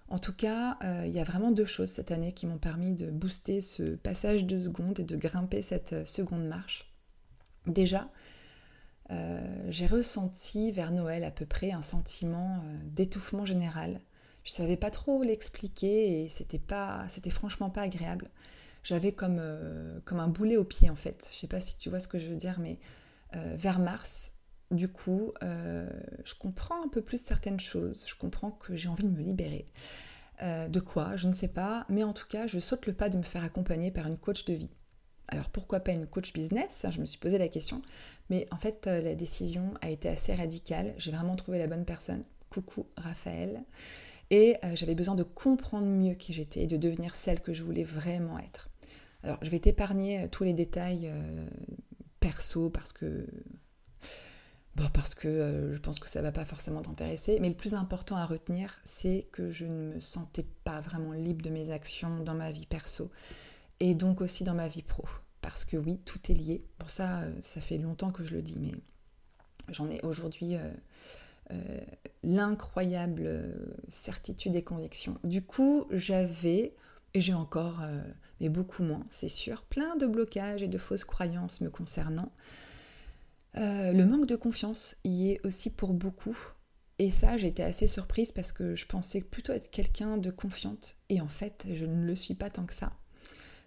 En 0.09 0.19
tout 0.19 0.35
cas, 0.35 0.77
il 1.07 1.11
y 1.11 1.21
a 1.21 1.25
vraiment 1.25 1.53
deux 1.53 1.65
choses 1.65 1.89
cette 1.89 2.11
année 2.11 2.35
qui 2.35 2.47
m'ont 2.47 2.59
permis 2.59 2.93
de 2.93 3.11
booster 3.11 3.63
ce 3.63 3.95
passage 3.95 4.45
de 4.45 4.59
seconde 4.59 5.01
et 5.01 5.05
de 5.05 5.17
grimper 5.17 5.63
cette 5.63 6.07
seconde 6.07 6.45
marche. 6.45 6.93
Déjà, 7.67 8.05
j'ai 9.71 9.87
ressenti 9.87 10.71
vers 10.71 10.91
Noël 10.91 11.25
à 11.25 11.31
peu 11.31 11.47
près 11.47 11.73
un 11.73 11.81
sentiment 11.81 12.63
d'étouffement 12.85 13.47
général. 13.47 14.01
Je 14.45 14.51
savais 14.51 14.77
pas 14.77 14.91
trop 14.91 15.23
l'expliquer 15.23 16.25
et 16.25 16.29
c'était 16.29 16.59
pas, 16.59 17.07
c'était 17.09 17.31
franchement 17.31 17.71
pas 17.71 17.81
agréable. 17.81 18.29
J'avais 18.83 19.13
comme, 19.13 19.39
euh, 19.39 20.01
comme 20.05 20.21
un 20.21 20.29
boulet 20.29 20.57
au 20.57 20.65
pied 20.65 20.91
en 20.91 20.97
fait. 20.97 21.31
Je 21.33 21.39
sais 21.39 21.47
pas 21.47 21.61
si 21.61 21.77
tu 21.79 21.89
vois 21.89 22.01
ce 22.01 22.09
que 22.09 22.19
je 22.19 22.29
veux 22.29 22.37
dire, 22.37 22.59
mais 22.61 22.79
vers 23.55 23.79
mars, 23.79 24.31
du 24.71 24.89
coup, 24.89 25.33
je 25.41 26.35
comprends 26.39 26.85
un 26.85 26.89
peu 26.89 27.01
plus 27.01 27.17
certaines 27.17 27.61
choses. 27.61 28.05
Je 28.07 28.15
comprends 28.15 28.51
que 28.51 28.77
j'ai 28.77 28.91
envie 28.91 29.05
de 29.05 29.09
me 29.09 29.23
libérer. 29.23 29.73
de 30.43 30.81
quoi? 30.81 31.17
Je 31.17 31.29
ne 31.29 31.33
sais 31.33 31.49
pas, 31.49 31.87
mais 31.89 32.05
en 32.05 32.13
tout 32.13 32.27
cas, 32.29 32.47
je 32.47 32.59
saute 32.59 32.85
le 32.85 32.93
pas 32.93 33.09
de 33.09 33.17
me 33.17 33.23
faire 33.23 33.43
accompagner 33.43 33.91
par 33.91 34.07
une 34.07 34.19
coach 34.19 34.45
de 34.45 34.53
vie. 34.53 34.69
Alors 35.29 35.49
pourquoi 35.49 35.81
pas 35.81 35.93
une 35.93 36.07
coach 36.07 36.35
business? 36.35 36.87
Je 36.91 37.01
me 37.01 37.07
suis 37.07 37.19
posé 37.19 37.39
la 37.39 37.49
question. 37.49 37.81
Mais 38.29 38.47
en 38.51 38.59
fait, 38.59 38.87
euh, 38.87 39.01
la 39.01 39.15
décision 39.15 39.73
a 39.81 39.89
été 39.89 40.09
assez 40.09 40.35
radicale. 40.35 40.95
J'ai 40.99 41.11
vraiment 41.11 41.37
trouvé 41.37 41.59
la 41.59 41.67
bonne 41.67 41.87
personne. 41.87 42.25
Coucou 42.51 42.87
Raphaël. 42.99 43.63
Et 44.31 44.57
euh, 44.65 44.73
j'avais 44.75 44.95
besoin 44.95 45.15
de 45.15 45.23
comprendre 45.23 45.87
mieux 45.87 46.15
qui 46.15 46.33
j'étais 46.33 46.65
et 46.65 46.67
de 46.67 46.77
devenir 46.77 47.17
celle 47.17 47.41
que 47.41 47.53
je 47.53 47.63
voulais 47.63 47.85
vraiment 47.85 48.39
être. 48.39 48.69
Alors, 49.23 49.39
je 49.43 49.51
vais 49.51 49.61
t'épargner 49.61 50.23
euh, 50.23 50.29
tous 50.29 50.45
les 50.45 50.53
détails 50.53 51.13
perso 52.21 52.71
parce 52.71 52.93
que. 52.93 53.27
Parce 54.95 55.15
que 55.15 55.71
je 55.73 55.79
pense 55.79 56.01
que 56.01 56.09
ça 56.09 56.23
va 56.23 56.33
pas 56.33 56.47
forcément 56.47 56.81
t'intéresser. 56.81 57.39
Mais 57.41 57.51
le 57.51 57.55
plus 57.55 57.75
important 57.75 58.17
à 58.17 58.25
retenir, 58.25 58.81
c'est 58.85 59.29
que 59.31 59.51
je 59.51 59.67
ne 59.67 59.95
me 59.95 60.01
sentais 60.01 60.47
pas 60.65 60.81
vraiment 60.81 61.13
libre 61.13 61.43
de 61.43 61.51
mes 61.51 61.71
actions 61.71 62.21
dans 62.21 62.35
ma 62.35 62.51
vie 62.51 62.67
perso 62.67 63.11
et 63.81 63.95
donc 63.95 64.21
aussi 64.21 64.45
dans 64.45 64.55
ma 64.55 64.69
vie 64.69 64.83
pro. 64.83 65.05
Parce 65.43 65.65
que 65.65 65.77
oui, 65.77 65.99
tout 66.05 66.21
est 66.31 66.35
lié. 66.35 66.65
Pour 66.79 66.89
ça, 66.89 67.23
euh, 67.23 67.33
ça 67.43 67.61
fait 67.61 67.77
longtemps 67.77 68.13
que 68.13 68.23
je 68.23 68.35
le 68.35 68.43
dis, 68.43 68.57
mais 68.59 68.73
j'en 69.69 69.91
ai 69.91 70.01
aujourd'hui 70.03 70.55
euh, 70.55 70.71
euh, 71.51 71.81
l'incroyable 72.23 73.53
certitude 73.89 74.55
et 74.55 74.63
conviction. 74.63 75.19
Du 75.25 75.43
coup, 75.43 75.87
j'avais, 75.91 76.77
et 77.15 77.21
j'ai 77.21 77.35
encore, 77.35 77.81
beaucoup 78.49 78.83
moins, 78.83 79.05
c'est 79.11 79.29
sûr, 79.29 79.63
plein 79.65 79.97
de 79.97 80.07
blocages 80.07 80.63
et 80.63 80.69
de 80.69 80.79
fausses 80.79 81.05
croyances 81.05 81.61
me 81.61 81.71
concernant. 81.71 82.33
le 83.55 84.05
manque 84.05 84.27
de 84.27 84.37
confiance 84.37 84.97
y 85.05 85.31
est 85.31 85.47
aussi 85.47 85.71
pour 85.71 85.93
beaucoup. 85.93 86.37
Et 86.99 87.11
ça, 87.11 87.37
été 87.37 87.65
assez 87.65 87.89
surprise 87.89 88.31
parce 88.31 88.53
que 88.53 88.77
je 88.77 88.87
pensais 88.87 89.23
plutôt 89.23 89.53
être 89.53 89.71
quelqu'un 89.71 90.19
de 90.19 90.31
confiante. 90.31 90.95
Et 91.09 91.21
en 91.21 91.29
fait, 91.29 91.67
je 91.73 91.85
ne 91.85 92.05
le 92.05 92.15
suis 92.15 92.35
pas 92.35 92.51
tant 92.51 92.65
que 92.65 92.75
ça. 92.75 92.93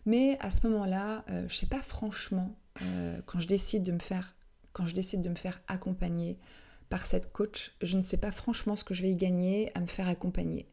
Mais 0.06 0.38
à 0.40 0.52
ce 0.52 0.68
moment-là, 0.68 1.26
euh, 1.30 1.46
je 1.50 1.56
sais 1.56 1.66
pas 1.66 1.82
franchement, 1.82 2.56
euh, 2.82 3.20
quand 3.26 3.40
je 3.40 3.48
décide 3.48 3.84
de 3.84 3.92
me 3.92 4.00
faire, 4.00 4.36
quand 4.72 4.86
je 4.86 4.94
décide 4.94 5.22
de 5.22 5.30
me 5.30 5.36
faire 5.36 5.60
accompagner 5.68 6.38
par 6.90 7.08
cette 7.08 7.34
coach, 7.34 7.76
je 7.82 7.98
ne 7.98 8.04
sais 8.04 8.18
pas 8.18 8.32
franchement 8.32 8.76
ce 8.76 8.84
que 8.84 8.94
je 8.94 9.02
vais 9.02 9.12
y 9.12 9.16
gagner 9.16 9.72
à 9.76 9.82
me 9.82 9.88
faire 9.88 10.08
accompagner. 10.08 10.70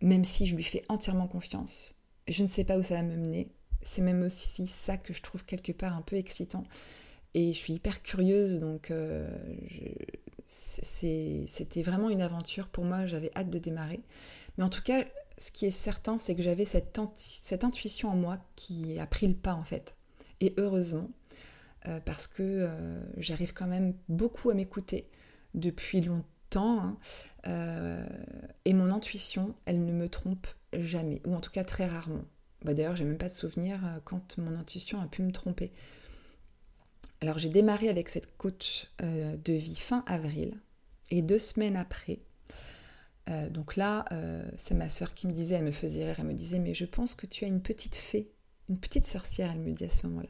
Même 0.00 0.24
si 0.24 0.46
je 0.46 0.54
lui 0.54 0.62
fais 0.62 0.84
entièrement 0.88 1.26
confiance, 1.26 2.00
je 2.28 2.42
ne 2.42 2.48
sais 2.48 2.64
pas 2.64 2.76
où 2.78 2.82
ça 2.82 2.94
va 2.96 3.02
me 3.02 3.16
mener. 3.16 3.50
C'est 3.82 4.02
même 4.02 4.22
aussi 4.22 4.66
ça 4.66 4.96
que 4.96 5.12
je 5.14 5.22
trouve 5.22 5.44
quelque 5.44 5.72
part 5.72 5.96
un 5.96 6.02
peu 6.02 6.16
excitant. 6.16 6.64
et 7.34 7.52
je 7.52 7.58
suis 7.58 7.74
hyper 7.74 8.02
curieuse, 8.02 8.58
donc 8.60 8.92
c'était 10.46 11.82
vraiment 11.82 12.10
une 12.10 12.22
aventure 12.22 12.68
pour 12.68 12.84
moi, 12.84 13.06
j'avais 13.06 13.30
hâte 13.36 13.50
de 13.50 13.58
démarrer. 13.58 14.00
Mais 14.56 14.64
en 14.64 14.70
tout 14.70 14.82
cas, 14.82 15.04
ce 15.38 15.50
qui 15.50 15.66
est 15.66 15.70
certain, 15.70 16.18
c'est 16.18 16.34
que 16.34 16.42
j'avais 16.42 16.64
cette, 16.64 16.98
intuition 17.62 18.10
en 18.10 18.16
moi 18.16 18.38
qui 18.56 18.98
a 18.98 19.06
pris 19.06 19.26
le 19.26 19.34
pas 19.34 19.54
en 19.54 19.64
fait. 19.64 19.96
Et 20.40 20.54
heureusement, 20.56 21.10
euh, 21.88 22.00
parce 22.00 22.26
que 22.26 22.42
euh, 22.42 23.00
j'arrive 23.18 23.52
quand 23.52 23.66
même 23.66 23.94
beaucoup 24.08 24.50
à 24.50 24.54
m'écouter 24.54 25.08
depuis 25.54 26.00
longtemps. 26.00 26.24
Hein. 26.80 26.96
Euh, 27.48 28.06
et 28.64 28.72
mon 28.72 28.90
intuition, 28.90 29.54
elle 29.66 29.84
ne 29.84 29.92
me 29.92 30.08
trompe 30.08 30.46
jamais, 30.80 31.20
ou 31.24 31.34
en 31.34 31.40
tout 31.40 31.50
cas 31.50 31.64
très 31.64 31.86
rarement. 31.86 32.24
Bah, 32.64 32.74
D'ailleurs, 32.74 32.96
j'ai 32.96 33.04
même 33.04 33.18
pas 33.18 33.28
de 33.28 33.34
souvenir 33.34 33.80
quand 34.04 34.38
mon 34.38 34.56
intuition 34.56 35.00
a 35.00 35.06
pu 35.06 35.22
me 35.22 35.32
tromper. 35.32 35.72
Alors 37.20 37.38
j'ai 37.38 37.48
démarré 37.48 37.88
avec 37.88 38.08
cette 38.08 38.36
coach 38.36 38.90
de 39.00 39.52
vie 39.52 39.76
fin 39.76 40.04
avril, 40.06 40.54
et 41.10 41.22
deux 41.22 41.38
semaines 41.38 41.76
après, 41.76 42.18
donc 43.50 43.76
là, 43.76 44.04
c'est 44.58 44.74
ma 44.74 44.90
soeur 44.90 45.14
qui 45.14 45.26
me 45.26 45.32
disait, 45.32 45.56
elle 45.56 45.64
me 45.64 45.72
faisait 45.72 46.04
rire, 46.04 46.16
elle 46.18 46.26
me 46.26 46.34
disait, 46.34 46.58
mais 46.58 46.74
je 46.74 46.84
pense 46.84 47.14
que 47.14 47.26
tu 47.26 47.44
as 47.44 47.48
une 47.48 47.62
petite 47.62 47.96
fée, 47.96 48.30
une 48.68 48.78
petite 48.78 49.06
sorcière, 49.06 49.50
elle 49.52 49.60
me 49.60 49.72
dit 49.72 49.84
à 49.84 49.90
ce 49.90 50.06
moment-là, 50.06 50.28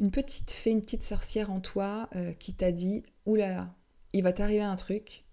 une 0.00 0.10
petite 0.10 0.50
fée, 0.50 0.70
une 0.70 0.82
petite 0.82 1.02
sorcière 1.02 1.50
en 1.50 1.60
toi 1.60 2.08
euh, 2.14 2.32
qui 2.32 2.54
t'a 2.54 2.72
dit 2.72 3.02
oulala, 3.26 3.74
il 4.12 4.22
va 4.22 4.32
t'arriver 4.32 4.62
un 4.62 4.76
truc, 4.76 5.24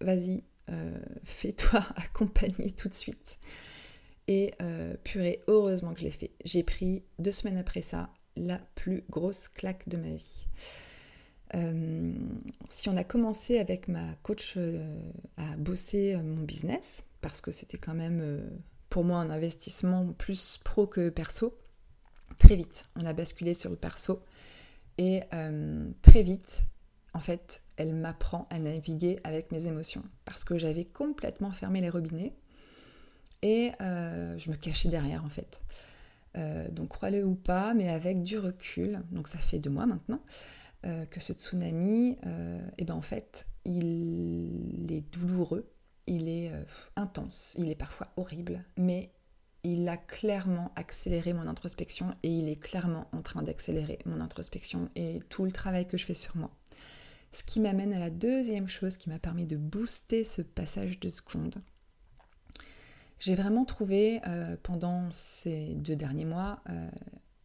vas-y, 0.00 0.44
euh, 0.70 0.98
fais-toi 1.24 1.80
accompagner 1.96 2.72
tout 2.72 2.88
de 2.88 2.94
suite. 2.94 3.38
Et 4.26 4.52
euh, 4.62 4.94
purée, 5.04 5.42
heureusement 5.48 5.92
que 5.92 6.00
je 6.00 6.04
l'ai 6.04 6.10
fait. 6.10 6.30
J'ai 6.44 6.62
pris 6.62 7.02
deux 7.18 7.32
semaines 7.32 7.58
après 7.58 7.82
ça 7.82 8.10
la 8.36 8.58
plus 8.74 9.04
grosse 9.10 9.48
claque 9.48 9.88
de 9.88 9.96
ma 9.96 10.14
vie. 10.14 10.46
si 12.68 12.88
on 12.88 12.96
a 12.96 13.04
commencé 13.04 13.58
avec 13.58 13.86
ma 13.86 14.14
coach 14.22 14.58
à 15.36 15.56
bosser 15.56 16.16
mon 16.16 16.42
business, 16.42 17.04
parce 17.20 17.40
que 17.40 17.52
c'était 17.52 17.78
quand 17.78 17.94
même 17.94 18.42
pour 18.88 19.04
moi 19.04 19.18
un 19.18 19.30
investissement 19.30 20.12
plus 20.14 20.58
pro 20.64 20.88
que 20.88 21.10
perso, 21.10 21.56
très 22.38 22.56
vite, 22.56 22.86
on 22.96 23.04
a 23.04 23.12
basculé 23.12 23.54
sur 23.54 23.70
le 23.70 23.76
perso. 23.76 24.22
Et 24.98 25.22
euh, 25.32 25.90
très 26.02 26.22
vite, 26.22 26.64
en 27.12 27.20
fait, 27.20 27.62
elle 27.76 27.94
m'apprend 27.94 28.46
à 28.50 28.58
naviguer 28.58 29.20
avec 29.24 29.50
mes 29.52 29.66
émotions. 29.66 30.02
Parce 30.24 30.44
que 30.44 30.58
j'avais 30.58 30.84
complètement 30.84 31.50
fermé 31.50 31.80
les 31.80 31.90
robinets. 31.90 32.34
Et 33.44 33.70
euh, 33.80 34.36
je 34.38 34.50
me 34.50 34.56
cachais 34.56 34.88
derrière, 34.88 35.24
en 35.24 35.28
fait. 35.28 35.62
Euh, 36.36 36.68
donc, 36.70 36.88
crois-le 36.88 37.24
ou 37.24 37.36
pas, 37.36 37.74
mais 37.74 37.88
avec 37.88 38.24
du 38.24 38.38
recul, 38.38 39.02
donc 39.12 39.28
ça 39.28 39.38
fait 39.38 39.60
deux 39.60 39.70
mois 39.70 39.86
maintenant, 39.86 40.20
que 41.10 41.18
ce 41.18 41.32
tsunami, 41.32 42.10
et 42.10 42.18
eh 42.76 42.84
ben 42.84 42.92
en 42.92 43.00
fait, 43.00 43.46
il 43.64 44.86
est 44.90 45.00
douloureux, 45.00 45.72
il 46.06 46.28
est 46.28 46.52
intense, 46.94 47.54
il 47.56 47.70
est 47.70 47.74
parfois 47.74 48.08
horrible, 48.18 48.62
mais 48.76 49.10
il 49.64 49.88
a 49.88 49.96
clairement 49.96 50.70
accéléré 50.76 51.32
mon 51.32 51.48
introspection 51.48 52.14
et 52.22 52.28
il 52.28 52.48
est 52.48 52.60
clairement 52.60 53.08
en 53.12 53.22
train 53.22 53.42
d'accélérer 53.42 53.98
mon 54.04 54.20
introspection 54.20 54.90
et 54.94 55.20
tout 55.30 55.44
le 55.44 55.52
travail 55.52 55.88
que 55.88 55.96
je 55.96 56.04
fais 56.04 56.14
sur 56.14 56.36
moi. 56.36 56.50
Ce 57.32 57.42
qui 57.42 57.60
m'amène 57.60 57.94
à 57.94 57.98
la 57.98 58.10
deuxième 58.10 58.68
chose 58.68 58.96
qui 58.96 59.08
m'a 59.08 59.18
permis 59.18 59.46
de 59.46 59.56
booster 59.56 60.22
ce 60.22 60.42
passage 60.42 61.00
de 61.00 61.08
seconde. 61.08 61.62
J'ai 63.18 63.34
vraiment 63.34 63.64
trouvé 63.64 64.20
euh, 64.26 64.56
pendant 64.62 65.10
ces 65.10 65.74
deux 65.74 65.96
derniers 65.96 66.24
mois 66.24 66.60
euh, 66.68 66.88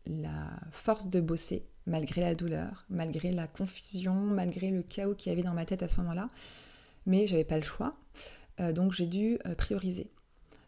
la 0.05 0.49
force 0.71 1.09
de 1.09 1.21
bosser 1.21 1.65
malgré 1.85 2.21
la 2.21 2.35
douleur, 2.35 2.85
malgré 2.89 3.31
la 3.31 3.47
confusion, 3.47 4.13
malgré 4.13 4.69
le 4.69 4.83
chaos 4.83 5.15
qu'il 5.15 5.31
y 5.31 5.33
avait 5.33 5.43
dans 5.43 5.53
ma 5.53 5.65
tête 5.65 5.81
à 5.81 5.87
ce 5.87 5.97
moment-là. 5.97 6.27
Mais 7.05 7.25
j'avais 7.25 7.43
pas 7.43 7.57
le 7.57 7.63
choix, 7.63 7.95
euh, 8.59 8.73
donc 8.73 8.91
j'ai 8.91 9.07
dû 9.07 9.39
prioriser. 9.57 10.11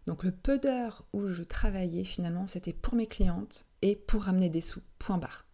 Donc 0.08 0.24
le 0.24 0.32
peu 0.32 0.58
d'heures 0.58 1.06
où 1.14 1.28
je 1.28 1.44
travaillais 1.44 2.04
finalement 2.04 2.48
c'était 2.48 2.74
pour 2.74 2.96
mes 2.96 3.06
clientes 3.06 3.66
et 3.84 3.96
pour 3.96 4.24
ramener 4.24 4.50
des 4.50 4.62
sous, 4.62 4.82
point 4.98 5.18
barre. 5.18 5.46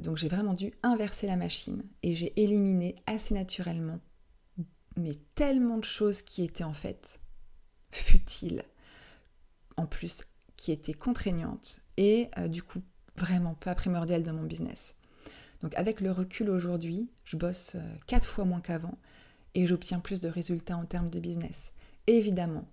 Donc 0.00 0.18
j'ai 0.18 0.28
vraiment 0.28 0.52
dû 0.52 0.72
inverser 0.82 1.26
la 1.26 1.36
machine 1.36 1.82
et 2.02 2.14
j'ai 2.14 2.38
éliminé 2.42 2.96
assez 3.06 3.32
naturellement 3.32 3.98
mais 4.96 5.16
tellement 5.34 5.78
de 5.78 5.84
choses 5.84 6.22
qui 6.22 6.42
étaient 6.42 6.64
en 6.64 6.72
fait 6.72 7.20
futiles, 7.94 8.64
en 9.76 9.86
plus 9.86 10.24
qui 10.56 10.72
étaient 10.72 10.94
contraignantes 10.94 11.80
et 11.96 12.28
euh, 12.38 12.48
du 12.48 12.62
coup 12.62 12.82
vraiment 13.16 13.54
pas 13.54 13.74
primordiales 13.74 14.22
dans 14.22 14.32
mon 14.32 14.44
business. 14.44 14.94
Donc 15.62 15.74
avec 15.76 16.00
le 16.00 16.10
recul 16.10 16.50
aujourd'hui, 16.50 17.08
je 17.24 17.36
bosse 17.36 17.74
euh, 17.76 17.94
quatre 18.06 18.28
fois 18.28 18.44
moins 18.44 18.60
qu'avant 18.60 18.98
et 19.54 19.66
j'obtiens 19.66 20.00
plus 20.00 20.20
de 20.20 20.28
résultats 20.28 20.76
en 20.76 20.84
termes 20.84 21.10
de 21.10 21.20
business. 21.20 21.72
Évidemment, 22.06 22.68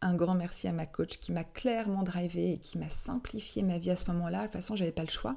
un 0.00 0.14
grand 0.14 0.34
merci 0.34 0.68
à 0.68 0.72
ma 0.72 0.86
coach 0.86 1.18
qui 1.18 1.32
m'a 1.32 1.44
clairement 1.44 2.02
drivé 2.02 2.52
et 2.52 2.58
qui 2.58 2.78
m'a 2.78 2.90
simplifié 2.90 3.62
ma 3.62 3.78
vie 3.78 3.90
à 3.90 3.96
ce 3.96 4.10
moment-là. 4.12 4.40
De 4.40 4.44
toute 4.44 4.52
façon, 4.54 4.76
j'avais 4.76 4.92
pas 4.92 5.02
le 5.02 5.10
choix. 5.10 5.36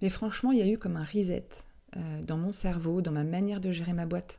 Mais 0.00 0.10
franchement, 0.10 0.52
il 0.52 0.58
y 0.58 0.62
a 0.62 0.68
eu 0.68 0.78
comme 0.78 0.96
un 0.96 1.04
reset 1.04 1.48
euh, 1.96 2.22
dans 2.22 2.36
mon 2.36 2.52
cerveau, 2.52 3.00
dans 3.00 3.10
ma 3.12 3.24
manière 3.24 3.60
de 3.60 3.72
gérer 3.72 3.94
ma 3.94 4.06
boîte. 4.06 4.38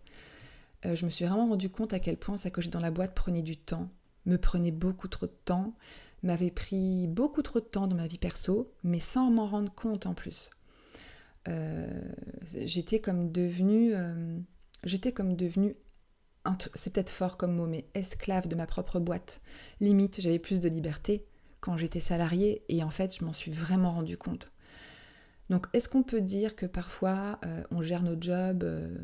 Je 0.85 1.03
me 1.03 1.09
suis 1.09 1.25
vraiment 1.25 1.47
rendu 1.47 1.69
compte 1.69 1.91
à 1.91 1.99
quel 1.99 2.15
point 2.15 2.37
sa 2.37 2.49
coach 2.49 2.69
dans 2.69 2.79
la 2.79 2.89
boîte 2.89 3.13
prenait 3.13 3.41
du 3.41 3.57
temps, 3.57 3.89
me 4.25 4.37
prenait 4.37 4.71
beaucoup 4.71 5.07
trop 5.07 5.27
de 5.27 5.35
temps, 5.45 5.75
m'avait 6.23 6.51
pris 6.51 7.07
beaucoup 7.07 7.41
trop 7.41 7.59
de 7.59 7.65
temps 7.65 7.87
dans 7.87 7.95
ma 7.95 8.07
vie 8.07 8.17
perso, 8.17 8.73
mais 8.83 8.99
sans 8.99 9.31
m'en 9.31 9.45
rendre 9.45 9.73
compte 9.73 10.05
en 10.05 10.13
plus. 10.13 10.51
Euh, 11.47 12.01
j'étais 12.43 12.99
comme 12.99 13.31
devenue, 13.31 13.93
j'étais 14.83 15.13
comme 15.13 15.35
devenue 15.35 15.75
c'est 16.75 16.91
peut-être 16.91 17.09
fort 17.09 17.37
comme 17.37 17.55
mot, 17.55 17.67
mais 17.67 17.85
esclave 17.93 18.47
de 18.47 18.55
ma 18.55 18.65
propre 18.65 18.99
boîte. 18.99 19.41
Limite, 19.79 20.21
j'avais 20.21 20.39
plus 20.39 20.59
de 20.59 20.69
liberté 20.69 21.25
quand 21.59 21.77
j'étais 21.77 21.99
salariée 21.99 22.63
et 22.69 22.83
en 22.83 22.89
fait, 22.89 23.17
je 23.17 23.25
m'en 23.25 23.33
suis 23.33 23.51
vraiment 23.51 23.91
rendu 23.91 24.17
compte. 24.17 24.51
Donc, 25.49 25.67
est-ce 25.73 25.89
qu'on 25.89 26.03
peut 26.03 26.21
dire 26.21 26.55
que 26.55 26.65
parfois 26.65 27.39
euh, 27.43 27.63
on 27.71 27.81
gère 27.81 28.03
nos 28.03 28.19
jobs, 28.19 28.63
euh, 28.63 28.95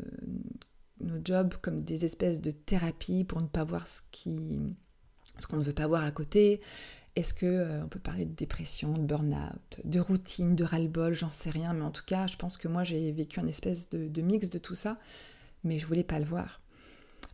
nos 1.00 1.18
jobs 1.24 1.54
comme 1.60 1.82
des 1.82 2.04
espèces 2.04 2.40
de 2.40 2.52
thérapie 2.52 3.24
pour 3.24 3.42
ne 3.42 3.48
pas 3.48 3.64
voir 3.64 3.88
ce 3.88 4.00
qui, 4.12 4.76
ce 5.38 5.46
qu'on 5.46 5.56
ne 5.56 5.62
veut 5.62 5.72
pas 5.72 5.86
voir 5.86 6.04
à 6.04 6.10
côté 6.10 6.60
Est-ce 7.14 7.34
que 7.34 7.46
euh, 7.46 7.84
on 7.84 7.88
peut 7.88 7.98
parler 7.98 8.24
de 8.24 8.34
dépression, 8.34 8.92
de 8.92 9.02
burn-out, 9.02 9.80
de 9.84 10.00
routine, 10.00 10.54
de 10.54 10.64
ras-le-bol? 10.64 11.14
J'en 11.14 11.30
sais 11.30 11.50
rien, 11.50 11.74
mais 11.74 11.84
en 11.84 11.90
tout 11.90 12.04
cas, 12.06 12.26
je 12.26 12.36
pense 12.36 12.56
que 12.56 12.68
moi 12.68 12.84
j'ai 12.84 13.12
vécu 13.12 13.40
un 13.40 13.46
espèce 13.46 13.90
de, 13.90 14.20
mix 14.22 14.50
de 14.50 14.58
tout 14.58 14.74
ça, 14.74 14.96
mais 15.64 15.78
je 15.78 15.86
voulais 15.86 16.04
pas 16.04 16.18
le 16.18 16.26
voir. 16.26 16.60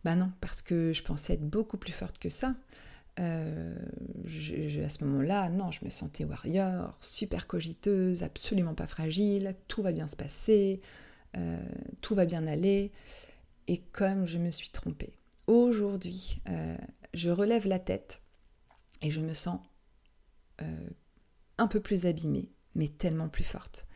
Ben 0.04 0.16
non, 0.16 0.32
parce 0.40 0.62
que 0.62 0.92
je 0.92 1.02
pensais 1.02 1.34
être 1.34 1.48
beaucoup 1.48 1.76
plus 1.76 1.92
forte 1.92 2.18
que 2.18 2.28
ça. 2.28 2.54
Euh, 3.20 3.74
à 4.84 4.88
ce 4.88 5.04
moment-là, 5.04 5.48
non, 5.50 5.70
je 5.70 5.84
me 5.84 5.90
sentais 5.90 6.24
warrior, 6.24 6.96
super 7.00 7.46
cogiteuse, 7.46 8.22
absolument 8.22 8.74
pas 8.74 8.86
fragile, 8.86 9.54
tout 9.68 9.82
va 9.82 9.92
bien 9.92 10.08
se 10.08 10.16
passer, 10.16 10.80
euh, 11.36 11.58
tout 12.00 12.14
va 12.14 12.24
bien 12.24 12.46
aller. 12.46 12.90
Et 13.68 13.78
comme 13.92 14.26
je 14.26 14.38
me 14.38 14.50
suis 14.50 14.70
trompée, 14.70 15.12
aujourd'hui, 15.46 16.40
je 17.14 17.30
relève 17.30 17.66
la 17.66 17.78
tête 17.78 18.22
et 19.00 19.10
je 19.10 19.20
me 19.20 19.34
sens 19.34 19.60
un 21.58 21.66
peu 21.66 21.80
plus 21.80 22.06
abîmée, 22.06 22.52
mais 22.74 22.88
tellement 22.88 23.28
plus 23.28 23.44
forte. 23.44 23.88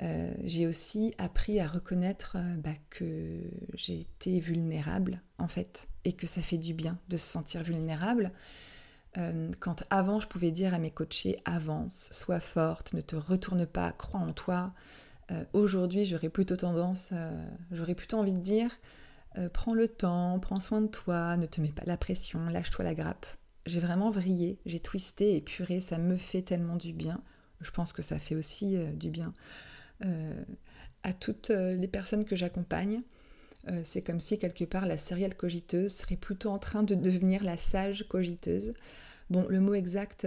Euh, 0.00 0.32
j'ai 0.44 0.66
aussi 0.66 1.14
appris 1.18 1.58
à 1.58 1.66
reconnaître 1.66 2.36
euh, 2.36 2.56
bah, 2.56 2.70
que 2.88 3.40
j'ai 3.74 4.00
été 4.00 4.38
vulnérable 4.38 5.22
en 5.38 5.48
fait 5.48 5.88
et 6.04 6.12
que 6.12 6.28
ça 6.28 6.40
fait 6.40 6.56
du 6.56 6.72
bien 6.72 6.98
de 7.08 7.16
se 7.16 7.26
sentir 7.26 7.64
vulnérable. 7.64 8.30
Euh, 9.16 9.50
quand 9.58 9.82
avant 9.90 10.20
je 10.20 10.28
pouvais 10.28 10.52
dire 10.52 10.72
à 10.72 10.78
mes 10.78 10.92
coachés 10.92 11.40
avance, 11.44 12.10
sois 12.12 12.38
forte, 12.38 12.92
ne 12.92 13.00
te 13.00 13.16
retourne 13.16 13.66
pas, 13.66 13.92
crois 13.92 14.20
en 14.20 14.32
toi. 14.32 14.72
Aujourd'hui 15.52 16.06
j'aurais 16.06 16.30
plutôt 16.30 16.56
tendance, 16.56 17.12
j'aurais 17.70 17.94
plutôt 17.94 18.16
envie 18.16 18.32
de 18.32 18.40
dire 18.40 18.70
prends 19.52 19.74
le 19.74 19.88
temps, 19.88 20.38
prends 20.40 20.60
soin 20.60 20.80
de 20.80 20.86
toi, 20.86 21.36
ne 21.36 21.46
te 21.46 21.60
mets 21.60 21.68
pas 21.68 21.84
la 21.86 21.96
pression, 21.96 22.48
lâche-toi 22.48 22.84
la 22.84 22.94
grappe. 22.94 23.26
J'ai 23.66 23.80
vraiment 23.80 24.10
vrillé, 24.10 24.58
j'ai 24.66 24.80
twisté 24.80 25.36
et 25.36 25.40
puré, 25.40 25.80
ça 25.80 25.98
me 25.98 26.16
fait 26.16 26.42
tellement 26.42 26.76
du 26.76 26.92
bien. 26.92 27.20
Je 27.60 27.70
pense 27.70 27.92
que 27.92 28.02
ça 28.02 28.18
fait 28.18 28.34
aussi 28.34 28.78
du 28.94 29.10
bien 29.10 29.34
euh, 30.04 30.44
à 31.02 31.12
toutes 31.12 31.50
euh, 31.50 31.74
les 31.74 31.86
personnes 31.88 32.24
que 32.24 32.36
j'accompagne. 32.36 33.02
Euh, 33.68 33.80
c'est 33.84 34.02
comme 34.02 34.20
si 34.20 34.38
quelque 34.38 34.64
part 34.64 34.86
la 34.86 34.96
sérielle 34.96 35.36
cogiteuse 35.36 35.92
serait 35.92 36.16
plutôt 36.16 36.50
en 36.50 36.58
train 36.58 36.82
de 36.82 36.94
devenir 36.94 37.44
la 37.44 37.56
sage 37.56 38.06
cogiteuse. 38.08 38.74
Bon, 39.30 39.46
le 39.48 39.60
mot 39.60 39.74
exact 39.74 40.26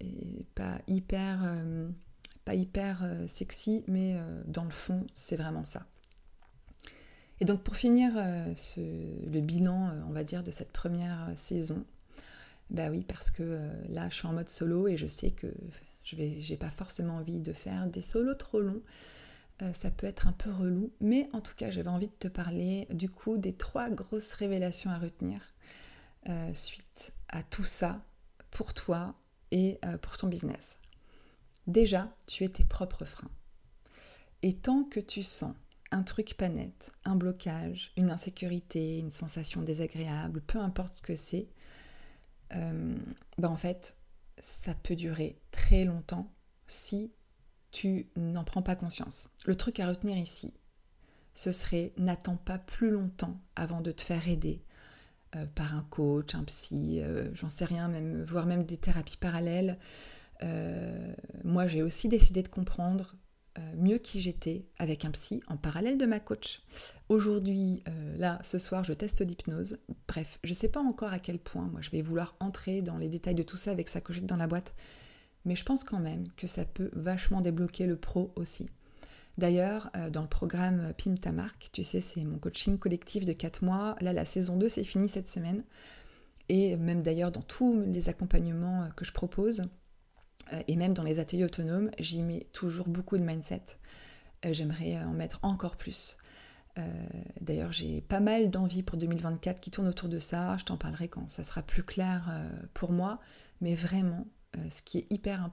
est 0.00 0.46
pas 0.54 0.78
hyper, 0.86 1.40
pas 2.44 2.54
hyper 2.54 3.04
sexy, 3.26 3.82
mais 3.88 4.16
dans 4.46 4.62
le 4.62 4.70
fond, 4.70 5.04
c'est 5.14 5.34
vraiment 5.34 5.64
ça. 5.64 5.84
Et 7.42 7.44
donc 7.44 7.64
pour 7.64 7.74
finir 7.74 8.12
le 8.14 9.40
bilan, 9.40 9.90
on 10.08 10.12
va 10.12 10.22
dire, 10.22 10.44
de 10.44 10.52
cette 10.52 10.70
première 10.70 11.32
saison, 11.34 11.84
bah 12.70 12.88
oui, 12.88 13.02
parce 13.02 13.32
que 13.32 13.68
là, 13.88 14.08
je 14.10 14.14
suis 14.14 14.28
en 14.28 14.32
mode 14.32 14.48
solo 14.48 14.86
et 14.86 14.96
je 14.96 15.08
sais 15.08 15.32
que 15.32 15.48
je 16.04 16.16
n'ai 16.16 16.56
pas 16.56 16.70
forcément 16.70 17.16
envie 17.16 17.40
de 17.40 17.52
faire 17.52 17.88
des 17.88 18.00
solos 18.00 18.34
trop 18.34 18.60
longs. 18.60 18.82
euh, 19.60 19.72
ça 19.72 19.90
peut 19.90 20.06
être 20.06 20.26
un 20.26 20.32
peu 20.32 20.50
relou, 20.50 20.92
mais 21.00 21.28
en 21.32 21.40
tout 21.40 21.54
cas, 21.54 21.70
j'avais 21.70 21.88
envie 21.88 22.06
de 22.06 22.12
te 22.18 22.28
parler 22.28 22.86
du 22.90 23.08
coup 23.08 23.38
des 23.38 23.52
trois 23.52 23.90
grosses 23.90 24.32
révélations 24.32 24.90
à 24.90 24.98
retenir 24.98 25.40
euh, 26.28 26.54
suite 26.54 27.12
à 27.28 27.42
tout 27.42 27.64
ça 27.64 28.04
pour 28.50 28.72
toi 28.74 29.14
et 29.50 29.78
euh, 29.84 29.98
pour 29.98 30.16
ton 30.16 30.28
business. 30.28 30.78
Déjà, 31.66 32.08
tu 32.26 32.44
es 32.44 32.48
tes 32.48 32.64
propres 32.64 33.04
freins. 33.04 33.30
Et 34.42 34.54
tant 34.54 34.84
que 34.84 35.00
tu 35.00 35.22
sens 35.22 35.54
un 35.92 36.02
truc 36.02 36.34
pas 36.34 36.48
net, 36.48 36.92
un 37.04 37.16
blocage, 37.16 37.92
une 37.96 38.10
insécurité, 38.10 38.98
une 38.98 39.10
sensation 39.10 39.62
désagréable, 39.62 40.40
peu 40.40 40.58
importe 40.58 40.94
ce 40.94 41.02
que 41.02 41.16
c'est, 41.16 41.48
ben 42.50 43.48
en 43.48 43.56
fait, 43.56 43.96
ça 44.38 44.74
peut 44.74 44.96
durer 44.96 45.40
très 45.50 45.84
longtemps 45.84 46.30
si 46.66 47.12
tu 47.70 48.10
n'en 48.16 48.44
prends 48.44 48.62
pas 48.62 48.76
conscience. 48.76 49.30
Le 49.46 49.56
truc 49.56 49.80
à 49.80 49.88
retenir 49.88 50.16
ici, 50.18 50.52
ce 51.34 51.50
serait 51.50 51.92
n'attends 51.96 52.36
pas 52.36 52.58
plus 52.58 52.90
longtemps 52.90 53.40
avant 53.56 53.80
de 53.80 53.92
te 53.92 54.02
faire 54.02 54.28
aider 54.28 54.62
euh, 55.34 55.46
par 55.46 55.74
un 55.74 55.82
coach, 55.84 56.34
un 56.34 56.44
psy, 56.44 57.00
euh, 57.00 57.30
j'en 57.34 57.48
sais 57.48 57.64
rien, 57.64 57.88
même, 57.88 58.24
voire 58.24 58.46
même 58.46 58.64
des 58.64 58.76
thérapies 58.76 59.16
parallèles. 59.16 59.78
Euh, 60.42 61.14
moi, 61.44 61.66
j'ai 61.66 61.82
aussi 61.82 62.08
décidé 62.08 62.42
de 62.42 62.48
comprendre 62.48 63.16
mieux 63.76 63.98
qui 63.98 64.20
j'étais 64.20 64.64
avec 64.78 65.04
un 65.04 65.10
psy 65.10 65.42
en 65.46 65.56
parallèle 65.56 65.98
de 65.98 66.06
ma 66.06 66.20
coach. 66.20 66.62
Aujourd'hui, 67.08 67.82
là, 68.18 68.38
ce 68.42 68.58
soir, 68.58 68.84
je 68.84 68.92
teste 68.92 69.20
l'hypnose. 69.20 69.78
Bref, 70.08 70.38
je 70.42 70.50
ne 70.50 70.54
sais 70.54 70.68
pas 70.68 70.80
encore 70.80 71.12
à 71.12 71.18
quel 71.18 71.38
point 71.38 71.68
moi 71.70 71.80
je 71.80 71.90
vais 71.90 72.02
vouloir 72.02 72.34
entrer 72.40 72.82
dans 72.82 72.98
les 72.98 73.08
détails 73.08 73.34
de 73.34 73.42
tout 73.42 73.56
ça 73.56 73.70
avec 73.70 73.88
sa 73.88 74.00
cochette 74.00 74.26
dans 74.26 74.36
la 74.36 74.46
boîte 74.46 74.74
mais 75.44 75.56
je 75.56 75.64
pense 75.64 75.84
quand 75.84 75.98
même 75.98 76.28
que 76.36 76.46
ça 76.46 76.64
peut 76.64 76.90
vachement 76.92 77.40
débloquer 77.40 77.86
le 77.86 77.96
pro 77.96 78.32
aussi. 78.36 78.68
D'ailleurs, 79.38 79.90
euh, 79.96 80.10
dans 80.10 80.22
le 80.22 80.28
programme 80.28 80.92
PIM 80.96 81.14
ta 81.16 81.32
marque, 81.32 81.70
tu 81.72 81.82
sais, 81.82 82.00
c'est 82.00 82.22
mon 82.22 82.38
coaching 82.38 82.78
collectif 82.78 83.24
de 83.24 83.32
4 83.32 83.64
mois. 83.64 83.96
Là, 84.00 84.12
la 84.12 84.24
saison 84.24 84.56
2, 84.56 84.68
c'est 84.68 84.84
fini 84.84 85.08
cette 85.08 85.28
semaine. 85.28 85.64
Et 86.48 86.76
même 86.76 87.02
d'ailleurs, 87.02 87.32
dans 87.32 87.40
tous 87.40 87.80
les 87.86 88.08
accompagnements 88.08 88.82
euh, 88.82 88.88
que 88.94 89.04
je 89.04 89.12
propose, 89.12 89.60
euh, 89.60 89.64
et 90.68 90.76
même 90.76 90.94
dans 90.94 91.02
les 91.02 91.18
ateliers 91.18 91.44
autonomes, 91.44 91.90
j'y 91.98 92.22
mets 92.22 92.46
toujours 92.52 92.88
beaucoup 92.88 93.16
de 93.16 93.22
mindset. 93.22 93.62
J'aimerais 94.50 94.98
en 94.98 95.12
mettre 95.12 95.38
encore 95.42 95.76
plus. 95.76 96.16
D'ailleurs, 97.40 97.72
j'ai 97.72 98.00
pas 98.00 98.20
mal 98.20 98.50
d'envie 98.50 98.82
pour 98.82 98.98
2024 98.98 99.60
qui 99.60 99.70
tourne 99.70 99.88
autour 99.88 100.08
de 100.08 100.18
ça. 100.18 100.56
Je 100.58 100.64
t'en 100.64 100.76
parlerai 100.76 101.08
quand 101.08 101.28
ça 101.30 101.44
sera 101.44 101.62
plus 101.62 101.82
clair 101.82 102.30
pour 102.74 102.92
moi. 102.92 103.20
Mais 103.62 103.74
vraiment, 103.74 104.26
euh, 104.58 104.70
ce 104.70 104.82
qui 104.82 104.98
est 104.98 105.06
hyper 105.10 105.50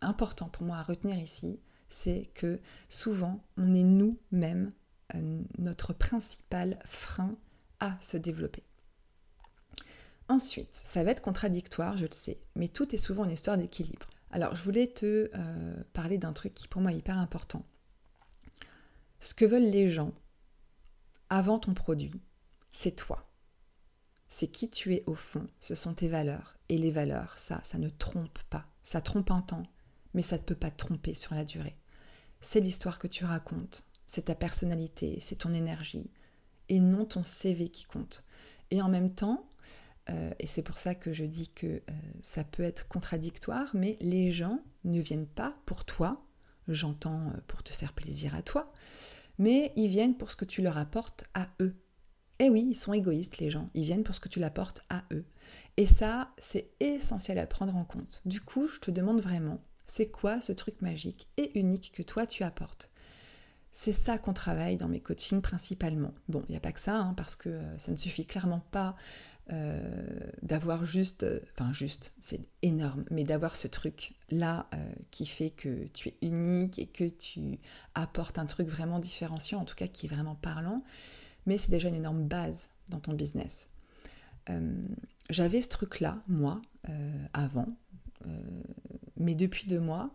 important 0.00 0.48
pour 0.48 0.64
moi 0.64 0.76
à 0.76 0.82
retenir 0.82 1.16
ici, 1.16 1.60
c'est 1.88 2.30
que 2.34 2.60
souvent, 2.88 3.42
on 3.56 3.74
est 3.74 3.84
nous-mêmes 3.84 4.72
euh, 5.14 5.42
notre 5.58 5.92
principal 5.92 6.78
frein 6.84 7.36
à 7.80 7.96
se 8.00 8.16
développer. 8.16 8.64
Ensuite, 10.28 10.70
ça 10.72 11.04
va 11.04 11.10
être 11.10 11.22
contradictoire, 11.22 11.96
je 11.96 12.06
le 12.06 12.12
sais, 12.12 12.40
mais 12.56 12.68
tout 12.68 12.94
est 12.94 12.98
souvent 12.98 13.24
une 13.24 13.32
histoire 13.32 13.56
d'équilibre. 13.56 14.06
Alors, 14.32 14.54
je 14.54 14.62
voulais 14.62 14.88
te 14.88 15.30
euh, 15.34 15.84
parler 15.92 16.18
d'un 16.18 16.32
truc 16.32 16.54
qui 16.54 16.68
pour 16.68 16.80
moi 16.80 16.92
est 16.92 16.98
hyper 16.98 17.18
important. 17.18 17.64
Ce 19.20 19.34
que 19.34 19.44
veulent 19.44 19.70
les 19.70 19.88
gens 19.88 20.12
avant 21.30 21.58
ton 21.58 21.74
produit, 21.74 22.20
c'est 22.72 22.96
toi 22.96 23.32
c'est 24.32 24.48
qui 24.48 24.70
tu 24.70 24.94
es 24.94 25.04
au 25.06 25.14
fond, 25.14 25.46
ce 25.60 25.74
sont 25.74 25.92
tes 25.92 26.08
valeurs. 26.08 26.56
Et 26.70 26.78
les 26.78 26.90
valeurs, 26.90 27.38
ça, 27.38 27.60
ça 27.64 27.76
ne 27.76 27.90
trompe 27.90 28.38
pas. 28.48 28.64
Ça 28.82 29.02
trompe 29.02 29.30
un 29.30 29.42
temps, 29.42 29.64
mais 30.14 30.22
ça 30.22 30.38
ne 30.38 30.42
peut 30.42 30.54
pas 30.54 30.70
tromper 30.70 31.12
sur 31.12 31.34
la 31.34 31.44
durée. 31.44 31.76
C'est 32.40 32.60
l'histoire 32.60 32.98
que 32.98 33.08
tu 33.08 33.26
racontes, 33.26 33.84
c'est 34.06 34.24
ta 34.24 34.34
personnalité, 34.34 35.18
c'est 35.20 35.36
ton 35.36 35.52
énergie, 35.52 36.10
et 36.70 36.80
non 36.80 37.04
ton 37.04 37.24
CV 37.24 37.68
qui 37.68 37.84
compte. 37.84 38.24
Et 38.70 38.80
en 38.80 38.88
même 38.88 39.14
temps, 39.14 39.46
euh, 40.10 40.32
et 40.38 40.46
c'est 40.46 40.62
pour 40.62 40.78
ça 40.78 40.94
que 40.94 41.12
je 41.12 41.24
dis 41.24 41.48
que 41.48 41.66
euh, 41.66 41.80
ça 42.22 42.44
peut 42.44 42.62
être 42.62 42.88
contradictoire, 42.88 43.70
mais 43.74 43.96
les 44.00 44.30
gens 44.30 44.60
ne 44.84 45.00
viennent 45.00 45.26
pas 45.26 45.54
pour 45.66 45.84
toi, 45.84 46.24
j'entends 46.68 47.28
euh, 47.28 47.40
pour 47.46 47.62
te 47.62 47.72
faire 47.72 47.92
plaisir 47.92 48.34
à 48.34 48.42
toi, 48.42 48.72
mais 49.38 49.72
ils 49.76 49.88
viennent 49.88 50.16
pour 50.16 50.30
ce 50.30 50.36
que 50.36 50.44
tu 50.44 50.62
leur 50.62 50.78
apportes 50.78 51.24
à 51.34 51.48
eux. 51.60 51.76
Eh 52.38 52.50
oui, 52.50 52.66
ils 52.70 52.76
sont 52.76 52.92
égoïstes 52.92 53.38
les 53.38 53.50
gens, 53.50 53.70
ils 53.74 53.84
viennent 53.84 54.02
pour 54.02 54.14
ce 54.14 54.20
que 54.20 54.28
tu 54.28 54.40
l'apportes 54.40 54.82
à 54.90 55.04
eux. 55.12 55.24
Et 55.76 55.86
ça, 55.86 56.32
c'est 56.38 56.70
essentiel 56.80 57.38
à 57.38 57.46
prendre 57.46 57.76
en 57.76 57.84
compte. 57.84 58.20
Du 58.24 58.40
coup, 58.40 58.66
je 58.66 58.80
te 58.80 58.90
demande 58.90 59.20
vraiment, 59.20 59.62
c'est 59.86 60.10
quoi 60.10 60.40
ce 60.40 60.52
truc 60.52 60.82
magique 60.82 61.28
et 61.36 61.56
unique 61.58 61.92
que 61.94 62.02
toi 62.02 62.26
tu 62.26 62.42
apportes? 62.42 62.91
C'est 63.72 63.92
ça 63.92 64.18
qu'on 64.18 64.34
travaille 64.34 64.76
dans 64.76 64.88
mes 64.88 65.00
coachings 65.00 65.40
principalement. 65.40 66.12
Bon, 66.28 66.44
il 66.48 66.52
n'y 66.52 66.56
a 66.56 66.60
pas 66.60 66.72
que 66.72 66.80
ça, 66.80 66.98
hein, 66.98 67.14
parce 67.16 67.36
que 67.36 67.48
euh, 67.48 67.78
ça 67.78 67.90
ne 67.90 67.96
suffit 67.96 68.26
clairement 68.26 68.62
pas 68.70 68.96
euh, 69.50 69.80
d'avoir 70.42 70.84
juste, 70.84 71.22
euh, 71.22 71.40
enfin 71.50 71.72
juste, 71.72 72.12
c'est 72.20 72.42
énorme, 72.60 73.04
mais 73.10 73.24
d'avoir 73.24 73.56
ce 73.56 73.68
truc-là 73.68 74.68
qui 75.10 75.26
fait 75.26 75.50
que 75.50 75.86
tu 75.88 76.10
es 76.10 76.16
unique 76.22 76.78
et 76.78 76.86
que 76.86 77.04
tu 77.04 77.58
apportes 77.94 78.38
un 78.38 78.46
truc 78.46 78.68
vraiment 78.68 78.98
différenciant, 78.98 79.60
en 79.60 79.64
tout 79.64 79.74
cas 79.74 79.88
qui 79.88 80.06
est 80.06 80.08
vraiment 80.08 80.36
parlant 80.36 80.82
mais 81.44 81.58
c'est 81.58 81.72
déjà 81.72 81.88
une 81.88 81.96
énorme 81.96 82.22
base 82.28 82.68
dans 82.88 83.00
ton 83.00 83.14
business. 83.14 83.66
J'avais 85.28 85.60
ce 85.60 85.68
truc-là, 85.68 86.22
moi, 86.28 86.62
avant, 87.32 87.66
mais 89.16 89.34
depuis 89.34 89.66
deux 89.66 89.80
mois, 89.80 90.14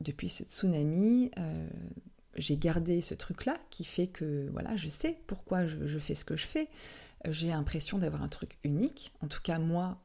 depuis 0.00 0.28
ce 0.28 0.44
tsunami, 0.44 1.30
j'ai 2.36 2.56
gardé 2.56 3.00
ce 3.00 3.14
truc-là 3.14 3.58
qui 3.70 3.84
fait 3.84 4.06
que, 4.06 4.48
voilà, 4.52 4.76
je 4.76 4.88
sais 4.88 5.18
pourquoi 5.26 5.66
je, 5.66 5.98
fais 5.98 6.14
ce 6.14 6.24
que 6.24 6.36
je 6.36 6.46
fais. 6.46 6.68
J'ai 7.28 7.48
l'impression 7.48 7.98
d'avoir 7.98 8.22
un 8.22 8.28
truc 8.28 8.58
unique. 8.62 9.12
En 9.20 9.28
tout 9.28 9.40
cas, 9.42 9.58
moi, 9.58 10.00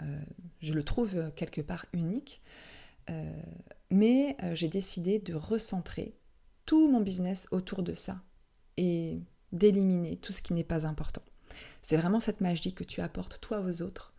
je 0.59 0.73
le 0.73 0.83
trouve 0.83 1.31
quelque 1.35 1.61
part 1.61 1.85
unique. 1.93 2.41
mais 3.91 4.37
j'ai 4.53 4.67
décidé 4.69 5.19
de 5.19 5.35
recentrer 5.35 6.15
tout 6.65 6.89
mon 6.89 7.01
business 7.01 7.47
autour 7.51 7.83
de 7.83 7.93
ça 7.93 8.21
et 8.77 9.19
d'éliminer 9.51 10.17
tout 10.17 10.33
ce 10.33 10.41
qui 10.41 10.53
n'est 10.53 10.63
pas 10.63 10.85
important. 10.85 11.21
C'est 11.81 11.97
vraiment 11.97 12.19
cette 12.19 12.41
magie 12.41 12.73
que 12.73 12.83
tu 12.83 13.01
apportes 13.01 13.39
toi 13.39 13.59
aux 13.59 13.81
autres. 13.81 14.13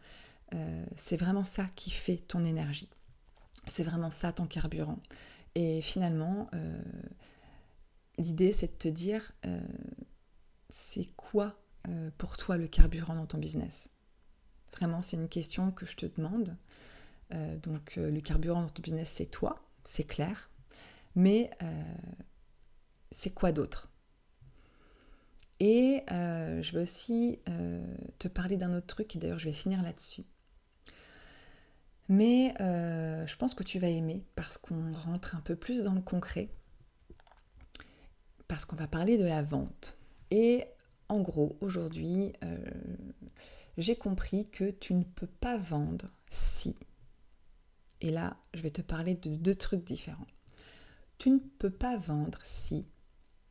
Euh, 0.55 0.85
c'est 0.97 1.17
vraiment 1.17 1.45
ça 1.45 1.67
qui 1.75 1.91
fait 1.91 2.17
ton 2.17 2.45
énergie. 2.45 2.89
C'est 3.67 3.85
vraiment 3.85 4.11
ça 4.11 4.33
ton 4.33 4.47
carburant. 4.47 4.99
Et 5.55 5.83
finalement, 5.83 6.49
euh, 6.55 6.83
l'idée 8.19 8.53
c'est 8.53 8.67
de 8.69 8.79
te 8.79 8.89
dire, 8.89 9.33
euh, 9.47 9.61
c'est 10.71 11.07
quoi 11.17 11.61
pour 12.17 12.39
toi 12.39 12.57
le 12.57 12.67
carburant 12.67 13.15
dans 13.15 13.27
ton 13.27 13.37
business? 13.37 13.91
Vraiment, 14.73 15.03
c'est 15.03 15.19
une 15.19 15.29
question 15.29 15.71
que 15.71 15.85
je 15.85 15.97
te 15.97 16.07
demande. 16.07 16.57
donc 17.63 17.97
le 17.97 18.21
carburant 18.21 18.63
dans 18.63 18.71
ton 18.71 18.81
business, 18.81 19.13
c'est 19.15 19.27
toi, 19.27 19.63
c'est 19.85 20.05
clair. 20.05 20.51
Mais 21.15 21.51
c'est 23.13 23.35
quoi 23.35 23.53
d'autre? 23.53 23.91
Et 25.61 26.03
euh, 26.11 26.63
je 26.63 26.73
vais 26.73 26.83
aussi 26.83 27.39
euh, 27.49 27.83
te 28.19 28.29
parler 28.29 28.57
d'un 28.57 28.75
autre 28.77 28.87
truc, 28.87 29.15
et 29.15 29.19
d'ailleurs 29.19 29.39
je 29.39 29.47
vais 29.47 29.53
finir 29.53 29.83
là-dessus. 29.83 30.25
Mais 32.09 32.55
euh, 32.61 33.27
je 33.27 33.37
pense 33.37 33.55
que 33.55 33.63
tu 33.63 33.79
vas 33.79 33.89
aimer 33.89 34.25
parce 34.35 34.59
qu'on 34.59 34.93
rentre 34.93 35.35
un 35.37 35.41
peu 35.41 35.57
plus 35.57 35.83
dans 35.83 35.95
le 35.95 36.03
concret, 36.03 36.51
parce 38.47 38.65
qu'on 38.65 38.77
va 38.77 38.87
parler 38.87 39.17
de 39.17 39.25
la 39.25 39.43
vente. 39.43 39.99
Et 40.31 40.65
en 41.09 41.21
gros, 41.21 41.57
aujourd'hui, 41.61 42.33
j'ai 43.79 43.97
compris 43.97 44.49
que 44.51 44.71
tu 44.71 44.95
ne 44.95 45.05
peux 45.05 45.27
pas 45.27 45.57
vendre 45.57 46.11
si. 46.31 46.77
Et 48.01 48.11
là, 48.11 48.37
je 48.53 48.63
vais 48.63 48.71
te 48.71 48.83
parler 48.83 49.15
de 49.15 49.37
deux 49.37 49.55
trucs 49.55 49.85
différents. 49.85 50.27
Tu 51.19 51.31
ne 51.31 51.39
peux 51.39 51.71
pas 51.71 51.97
vendre 51.97 52.39
si 52.45 52.87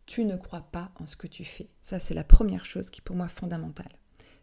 tu 0.06 0.26
ne 0.26 0.36
crois 0.36 0.62
pas 0.72 0.92
en 1.00 1.06
ce 1.06 1.16
que 1.16 1.28
tu 1.28 1.46
fais. 1.46 1.70
Ça, 1.82 2.00
c'est 2.00 2.14
la 2.14 2.24
première 2.24 2.66
chose 2.66 2.90
qui 2.90 3.00
est 3.00 3.04
pour 3.04 3.16
moi 3.16 3.30
fondamentale. 3.30 3.92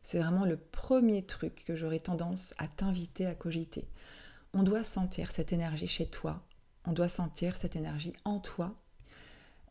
C'est 0.02 0.18
vraiment 0.18 0.44
le 0.44 0.56
premier 0.56 1.24
truc 1.24 1.64
que 1.66 1.76
j'aurais 1.76 2.00
tendance 2.00 2.54
à 2.58 2.68
t'inviter 2.68 3.26
à 3.26 3.34
cogiter. 3.34 3.88
On 4.54 4.62
doit 4.62 4.84
sentir 4.84 5.30
cette 5.32 5.52
énergie 5.52 5.86
chez 5.86 6.06
toi, 6.06 6.44
on 6.84 6.92
doit 6.92 7.08
sentir 7.08 7.56
cette 7.56 7.76
énergie 7.76 8.14
en 8.24 8.40
toi, 8.40 8.74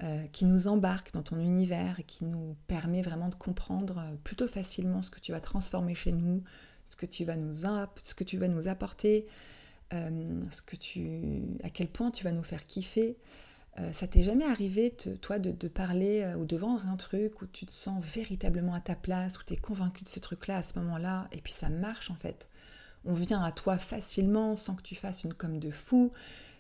euh, 0.01 0.25
qui 0.31 0.45
nous 0.45 0.69
embarque 0.69 1.11
dans 1.11 1.23
ton 1.23 1.37
univers 1.39 1.99
et 1.99 2.03
qui 2.03 2.23
nous 2.23 2.55
permet 2.67 3.01
vraiment 3.01 3.27
de 3.27 3.35
comprendre 3.35 3.97
euh, 3.97 4.15
plutôt 4.23 4.47
facilement 4.47 5.01
ce 5.01 5.11
que 5.11 5.19
tu 5.19 5.33
vas 5.33 5.41
transformer 5.41 5.93
chez 5.93 6.13
nous, 6.13 6.41
ce 6.85 6.95
que 6.95 7.05
tu 7.05 7.25
vas 7.25 7.35
nous, 7.35 7.51
ce 7.53 8.13
que 8.15 8.23
tu 8.23 8.37
vas 8.37 8.47
nous 8.47 8.69
apporter, 8.69 9.27
euh, 9.91 10.41
ce 10.51 10.61
que 10.61 10.77
tu, 10.77 11.43
à 11.63 11.69
quel 11.69 11.89
point 11.89 12.11
tu 12.11 12.23
vas 12.23 12.31
nous 12.31 12.43
faire 12.43 12.65
kiffer. 12.65 13.17
Euh, 13.79 13.93
ça 13.93 14.07
t'est 14.07 14.23
jamais 14.23 14.45
arrivé, 14.45 14.93
toi, 15.21 15.39
de, 15.39 15.67
parler 15.67 16.21
euh, 16.21 16.35
ou 16.35 16.45
de 16.45 16.57
vendre 16.57 16.85
un 16.87 16.97
truc 16.97 17.41
où 17.41 17.45
tu 17.45 17.65
te 17.65 17.71
sens 17.71 18.03
véritablement 18.03 18.73
à 18.73 18.81
ta 18.81 18.95
place, 18.95 19.39
où 19.39 19.43
tu 19.45 19.53
es 19.53 19.57
convaincu 19.57 20.03
de 20.03 20.09
ce 20.09 20.19
truc-là 20.19 20.57
à 20.57 20.63
ce 20.63 20.77
moment-là, 20.79 21.25
et 21.31 21.37
puis 21.37 21.53
ça 21.53 21.69
marche 21.69 22.11
en 22.11 22.15
fait. 22.15 22.49
On 23.05 23.13
vient 23.13 23.41
à 23.41 23.51
toi 23.51 23.77
facilement 23.77 24.55
sans 24.55 24.75
que 24.75 24.81
tu 24.81 24.95
fasses 24.95 25.23
une 25.23 25.33
com 25.33 25.59
de 25.59 25.71
fou. 25.71 26.11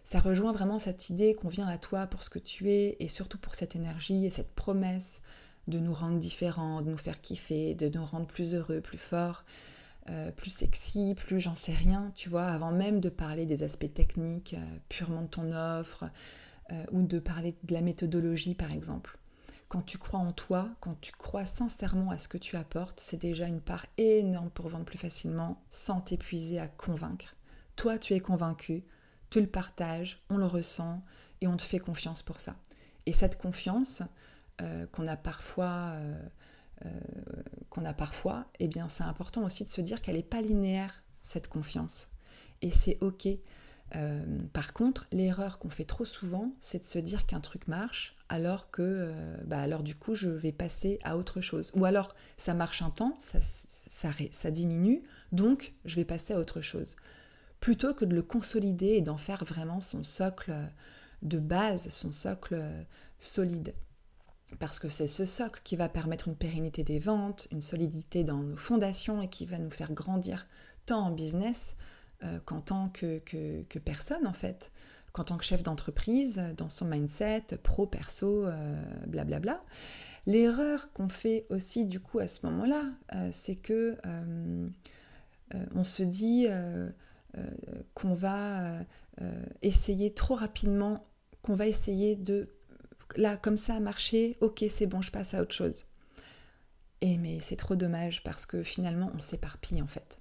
Ça 0.03 0.19
rejoint 0.19 0.53
vraiment 0.53 0.79
cette 0.79 1.09
idée 1.09 1.35
qu'on 1.35 1.49
vient 1.49 1.67
à 1.67 1.77
toi 1.77 2.07
pour 2.07 2.23
ce 2.23 2.29
que 2.29 2.39
tu 2.39 2.71
es 2.71 2.95
et 2.99 3.09
surtout 3.09 3.37
pour 3.37 3.55
cette 3.55 3.75
énergie 3.75 4.25
et 4.25 4.29
cette 4.29 4.55
promesse 4.55 5.21
de 5.67 5.77
nous 5.79 5.93
rendre 5.93 6.17
différents, 6.17 6.81
de 6.81 6.89
nous 6.89 6.97
faire 6.97 7.19
kiffer, 7.19 7.75
de 7.75 7.89
nous 7.89 8.05
rendre 8.05 8.25
plus 8.25 8.55
heureux, 8.55 8.79
plus 8.79 8.97
forts, 8.97 9.43
euh, 10.09 10.31
plus 10.31 10.49
sexy, 10.49 11.13
plus 11.15 11.41
j'en 11.41 11.55
sais 11.55 11.73
rien, 11.73 12.11
tu 12.15 12.29
vois, 12.29 12.47
avant 12.47 12.71
même 12.71 13.01
de 13.01 13.09
parler 13.09 13.45
des 13.45 13.61
aspects 13.61 13.93
techniques 13.93 14.55
purement 14.87 15.23
de 15.23 15.27
ton 15.27 15.51
offre 15.51 16.05
euh, 16.71 16.85
ou 16.91 17.03
de 17.03 17.19
parler 17.19 17.55
de 17.63 17.73
la 17.73 17.81
méthodologie 17.81 18.55
par 18.55 18.71
exemple. 18.71 19.17
Quand 19.69 19.81
tu 19.83 19.97
crois 19.97 20.19
en 20.19 20.31
toi, 20.31 20.69
quand 20.79 20.99
tu 20.99 21.11
crois 21.11 21.45
sincèrement 21.45 22.09
à 22.09 22.17
ce 22.17 22.27
que 22.27 22.39
tu 22.39 22.55
apportes, 22.55 22.99
c'est 22.99 23.21
déjà 23.21 23.47
une 23.47 23.61
part 23.61 23.85
énorme 23.97 24.49
pour 24.49 24.67
vendre 24.67 24.85
plus 24.85 24.97
facilement 24.97 25.61
sans 25.69 26.01
t'épuiser 26.01 26.59
à 26.59 26.67
convaincre. 26.67 27.35
Toi, 27.75 27.99
tu 27.99 28.13
es 28.13 28.19
convaincu, 28.19 28.83
tu 29.29 29.39
le 29.39 29.47
partages, 29.47 30.21
on 30.29 30.37
le 30.37 30.47
ressent 30.47 31.03
et 31.41 31.47
on 31.47 31.55
te 31.55 31.61
fait 31.61 31.79
confiance 31.79 32.23
pour 32.23 32.39
ça. 32.39 32.55
Et 33.05 33.13
cette 33.13 33.37
confiance 33.37 34.01
euh, 34.61 34.87
qu'on 34.91 35.07
a 35.07 35.15
parfois, 35.15 35.93
euh, 35.93 36.21
qu'on 37.69 37.85
a 37.85 37.93
parfois, 37.93 38.45
eh 38.59 38.67
bien, 38.67 38.89
c'est 38.89 39.03
important 39.03 39.43
aussi 39.43 39.63
de 39.63 39.69
se 39.69 39.81
dire 39.81 40.01
qu'elle 40.01 40.15
n'est 40.15 40.23
pas 40.23 40.41
linéaire 40.41 41.03
cette 41.21 41.47
confiance. 41.47 42.09
Et 42.61 42.71
c'est 42.71 42.97
ok. 43.01 43.27
Par 44.53 44.73
contre, 44.73 45.07
l'erreur 45.11 45.59
qu'on 45.59 45.69
fait 45.69 45.85
trop 45.85 46.05
souvent, 46.05 46.53
c'est 46.59 46.79
de 46.79 46.85
se 46.85 46.99
dire 46.99 47.25
qu'un 47.25 47.39
truc 47.39 47.67
marche 47.67 48.15
alors 48.29 48.69
que, 48.69 49.11
bah 49.45 49.59
alors 49.59 49.81
du 49.81 49.95
coup, 49.95 50.13
je 50.13 50.29
vais 50.29 50.51
passer 50.51 50.99
à 51.03 51.17
autre 51.17 51.41
chose. 51.41 51.71
Ou 51.75 51.85
alors, 51.85 52.15
ça 52.37 52.53
marche 52.53 52.81
un 52.81 52.91
temps, 52.91 53.17
ça 53.19 54.51
diminue, 54.51 55.01
donc 55.31 55.73
je 55.85 55.95
vais 55.95 56.05
passer 56.05 56.33
à 56.33 56.39
autre 56.39 56.61
chose 56.61 56.95
plutôt 57.59 57.93
que 57.93 58.05
de 58.05 58.15
le 58.15 58.23
consolider 58.23 58.87
et 58.87 59.01
d'en 59.01 59.17
faire 59.17 59.43
vraiment 59.43 59.81
son 59.81 60.03
socle 60.03 60.53
de 61.21 61.39
base, 61.39 61.89
son 61.89 62.11
socle 62.11 62.63
solide. 63.17 63.73
Parce 64.59 64.79
que 64.79 64.89
c'est 64.89 65.07
ce 65.07 65.25
socle 65.25 65.61
qui 65.63 65.75
va 65.75 65.89
permettre 65.89 66.27
une 66.27 66.35
pérennité 66.35 66.83
des 66.83 66.99
ventes, 66.99 67.47
une 67.51 67.61
solidité 67.61 68.23
dans 68.23 68.37
nos 68.37 68.55
fondations 68.55 69.21
et 69.21 69.29
qui 69.29 69.45
va 69.45 69.59
nous 69.59 69.69
faire 69.69 69.91
grandir 69.91 70.47
tant 70.85 71.05
en 71.05 71.11
business 71.11 71.75
euh, 72.23 72.37
qu'en 72.43 72.59
tant 72.59 72.89
que, 72.89 73.21
personne 73.79 74.27
en 74.27 74.33
fait, 74.33 74.73
qu'en 75.13 75.23
tant 75.23 75.37
que 75.37 75.45
chef 75.45 75.63
d'entreprise, 75.63 76.41
dans 76.57 76.67
son 76.67 76.83
mindset, 76.83 77.45
pro, 77.63 77.87
perso, 77.87 78.45
euh, 78.45 78.81
blablabla. 79.07 79.63
L'erreur 80.25 80.91
qu'on 80.91 81.07
fait 81.07 81.45
aussi 81.49 81.85
du 81.85 82.01
coup 82.01 82.19
à 82.19 82.27
ce 82.27 82.45
moment-là, 82.45 82.83
euh, 83.15 83.29
c'est 83.31 83.55
que 83.55 83.97
on 85.73 85.83
se 85.83 86.03
dit 86.03 86.47
qu'on 87.93 88.13
va 88.13 88.79
essayer 89.61 90.13
trop 90.13 90.35
rapidement, 90.35 91.07
qu'on 91.41 91.55
va 91.55 91.67
essayer 91.67 92.15
de... 92.15 92.49
Là, 93.15 93.37
comme 93.37 93.57
ça 93.57 93.75
a 93.75 93.79
marché, 93.79 94.37
ok, 94.41 94.65
c'est 94.69 94.85
bon, 94.87 95.01
je 95.01 95.09
passe 95.09 95.33
à 95.33 95.41
autre 95.41 95.55
chose. 95.55 95.85
Et 97.01 97.17
mais 97.17 97.39
c'est 97.41 97.55
trop 97.55 97.75
dommage 97.75 98.23
parce 98.23 98.45
que 98.45 98.61
finalement, 98.61 99.09
on 99.15 99.19
s'éparpille 99.19 99.81
en 99.81 99.87
fait. 99.87 100.19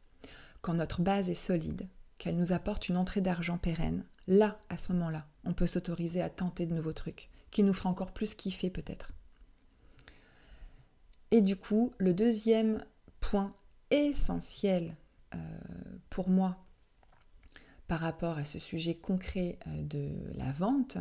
Quand 0.69 0.75
notre 0.75 1.01
base 1.01 1.31
est 1.31 1.35
solide, 1.35 1.89
qu'elle 2.19 2.37
nous 2.37 2.53
apporte 2.53 2.91
une 2.91 2.99
entrée 2.99 3.23
d'argent 3.23 3.57
pérenne, 3.57 4.05
là, 4.27 4.61
à 4.69 4.77
ce 4.77 4.93
moment-là, 4.93 5.27
on 5.45 5.55
peut 5.55 5.67
s'autoriser 5.67 6.21
à 6.21 6.29
tenter 6.29 6.67
de 6.67 6.75
nouveaux 6.75 6.93
trucs, 6.93 7.31
qui 7.51 7.63
nous 7.63 7.73
fera 7.73 7.89
encore 7.89 8.13
plus 8.13 8.35
kiffer 8.35 8.69
peut-être. 8.69 9.13
Et 11.31 11.41
du 11.41 11.57
coup, 11.57 11.95
le 11.97 12.13
deuxième 12.13 12.85
point 13.21 13.57
essentiel 13.91 14.95
pour 16.11 16.29
moi 16.29 16.63
par 17.87 18.01
rapport 18.01 18.37
à 18.37 18.45
ce 18.45 18.59
sujet 18.59 18.95
concret 18.95 19.59
euh, 19.69 19.83
de 19.85 20.11
la 20.35 20.53
vente, 20.53 20.99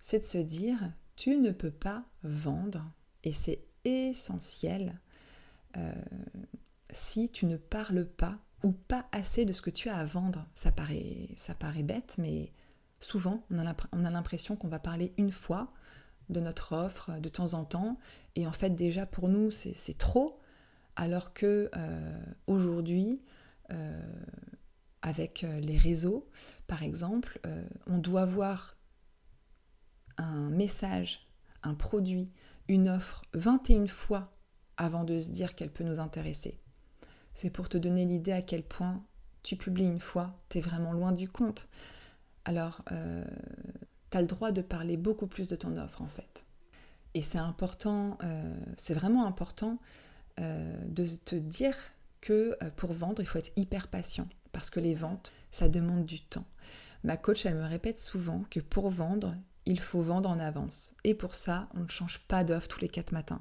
c'est 0.00 0.20
de 0.20 0.24
se 0.24 0.38
dire, 0.38 0.78
tu 1.14 1.36
ne 1.36 1.50
peux 1.50 1.70
pas 1.70 2.06
vendre, 2.22 2.82
et 3.22 3.34
c'est 3.34 3.66
essentiel, 3.84 4.98
euh, 5.76 5.92
si 6.90 7.28
tu 7.28 7.44
ne 7.44 7.58
parles 7.58 8.06
pas 8.06 8.38
ou 8.64 8.72
pas 8.72 9.06
assez 9.12 9.44
de 9.44 9.52
ce 9.52 9.62
que 9.62 9.70
tu 9.70 9.88
as 9.88 9.96
à 9.96 10.04
vendre. 10.04 10.46
Ça 10.54 10.72
paraît, 10.72 11.82
bête, 11.84 12.16
mais 12.18 12.52
souvent, 12.98 13.44
on 13.50 14.04
a 14.04 14.10
l'impression 14.10 14.56
qu'on 14.56 14.68
va 14.68 14.80
parler 14.80 15.12
une 15.16 15.30
fois 15.30 15.72
de 16.30 16.40
notre 16.40 16.74
offre 16.74 17.20
de 17.20 17.28
temps 17.28 17.54
en 17.54 17.64
temps, 17.64 17.98
et 18.34 18.46
en 18.46 18.52
fait 18.52 18.70
déjà 18.70 19.04
pour 19.04 19.28
nous 19.28 19.50
c'est 19.50 19.98
trop, 19.98 20.40
alors 20.96 21.34
que 21.34 21.70
euh, 21.76 22.24
aujourd'hui, 22.46 23.20
avec 25.04 25.44
euh, 25.44 25.60
les 25.60 25.76
réseaux, 25.76 26.26
par 26.66 26.82
exemple, 26.82 27.38
euh, 27.46 27.62
on 27.86 27.98
doit 27.98 28.24
voir 28.24 28.78
un 30.16 30.48
message, 30.48 31.28
un 31.62 31.74
produit, 31.74 32.32
une 32.68 32.88
offre 32.88 33.22
21 33.34 33.86
fois 33.86 34.34
avant 34.78 35.04
de 35.04 35.18
se 35.18 35.30
dire 35.30 35.54
qu'elle 35.54 35.70
peut 35.70 35.84
nous 35.84 36.00
intéresser. 36.00 36.58
C'est 37.34 37.50
pour 37.50 37.68
te 37.68 37.76
donner 37.76 38.04
l'idée 38.04 38.32
à 38.32 38.42
quel 38.42 38.62
point 38.62 39.02
tu 39.42 39.56
publies 39.56 39.84
une 39.84 40.00
fois, 40.00 40.38
tu 40.48 40.58
es 40.58 40.60
vraiment 40.60 40.92
loin 40.92 41.12
du 41.12 41.28
compte. 41.28 41.68
Alors, 42.44 42.82
euh, 42.92 43.24
tu 44.10 44.16
as 44.16 44.20
le 44.20 44.26
droit 44.26 44.52
de 44.52 44.62
parler 44.62 44.96
beaucoup 44.96 45.26
plus 45.26 45.48
de 45.48 45.56
ton 45.56 45.76
offre 45.76 46.00
en 46.00 46.06
fait. 46.06 46.46
Et 47.14 47.22
c'est 47.22 47.38
important, 47.38 48.18
c'est 48.76 48.94
vraiment 48.94 49.24
important 49.24 49.78
de 50.36 51.06
te 51.24 51.36
dire 51.36 51.76
que 52.20 52.58
pour 52.74 52.92
vendre, 52.92 53.22
il 53.22 53.26
faut 53.26 53.38
être 53.38 53.52
hyper 53.54 53.86
patient 53.86 54.26
parce 54.54 54.70
que 54.70 54.80
les 54.80 54.94
ventes, 54.94 55.32
ça 55.50 55.68
demande 55.68 56.06
du 56.06 56.20
temps. 56.20 56.46
Ma 57.02 57.18
coach, 57.18 57.44
elle 57.44 57.56
me 57.56 57.66
répète 57.66 57.98
souvent 57.98 58.44
que 58.48 58.60
pour 58.60 58.88
vendre, 58.88 59.36
il 59.66 59.78
faut 59.78 60.00
vendre 60.00 60.30
en 60.30 60.40
avance. 60.40 60.94
Et 61.04 61.12
pour 61.12 61.34
ça, 61.34 61.68
on 61.74 61.80
ne 61.80 61.88
change 61.88 62.20
pas 62.20 62.44
d'offre 62.44 62.68
tous 62.68 62.80
les 62.80 62.88
quatre 62.88 63.12
matins. 63.12 63.40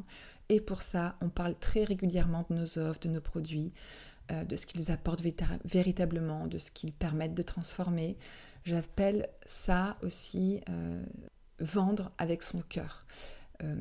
Et 0.50 0.60
pour 0.62 0.82
ça, 0.82 1.16
on 1.22 1.30
parle 1.30 1.56
très 1.56 1.84
régulièrement 1.84 2.46
de 2.50 2.56
nos 2.56 2.78
offres, 2.78 3.00
de 3.00 3.10
nos 3.10 3.22
produits, 3.22 3.74
euh, 4.32 4.44
de 4.44 4.56
ce 4.56 4.66
qu'ils 4.66 4.92
apportent 4.92 5.24
véritablement, 5.66 6.48
de 6.48 6.58
ce 6.58 6.72
qu'ils 6.72 6.94
permettent 6.94 7.34
de 7.34 7.42
transformer. 7.42 8.18
J'appelle 8.64 9.28
ça 9.46 9.98
aussi 10.02 10.62
euh, 10.70 11.04
vendre 11.60 12.12
avec 12.18 12.44
son 12.44 12.62
cœur. 12.62 13.06
Euh, 13.64 13.76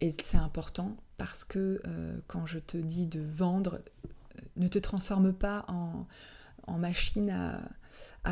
et 0.00 0.14
c'est 0.22 0.38
important 0.38 0.96
parce 1.16 1.44
que 1.44 1.80
quand 2.26 2.44
je 2.44 2.58
te 2.58 2.76
dis 2.76 3.06
de 3.06 3.20
vendre, 3.20 3.80
ne 4.56 4.66
te 4.66 4.78
transforme 4.78 5.32
pas 5.32 5.64
en, 5.68 6.06
machine 6.78 7.30
à, 7.30 7.60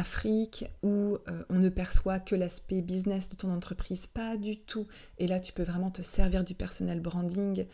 fric 0.02 0.64
où 0.82 1.18
euh, 1.28 1.44
on 1.50 1.58
ne 1.58 1.68
perçoit 1.68 2.18
que 2.18 2.34
l'aspect 2.34 2.80
business 2.80 3.28
de 3.28 3.36
ton 3.36 3.52
entreprise. 3.52 4.06
Pas 4.06 4.36
du 4.36 4.58
tout. 4.58 4.86
Et 5.18 5.26
là, 5.26 5.40
tu 5.40 5.52
peux 5.52 5.62
vraiment 5.62 5.90
te 5.90 6.02
servir 6.02 6.44
du 6.44 6.54
personnel 6.54 7.00
branding. 7.00 7.66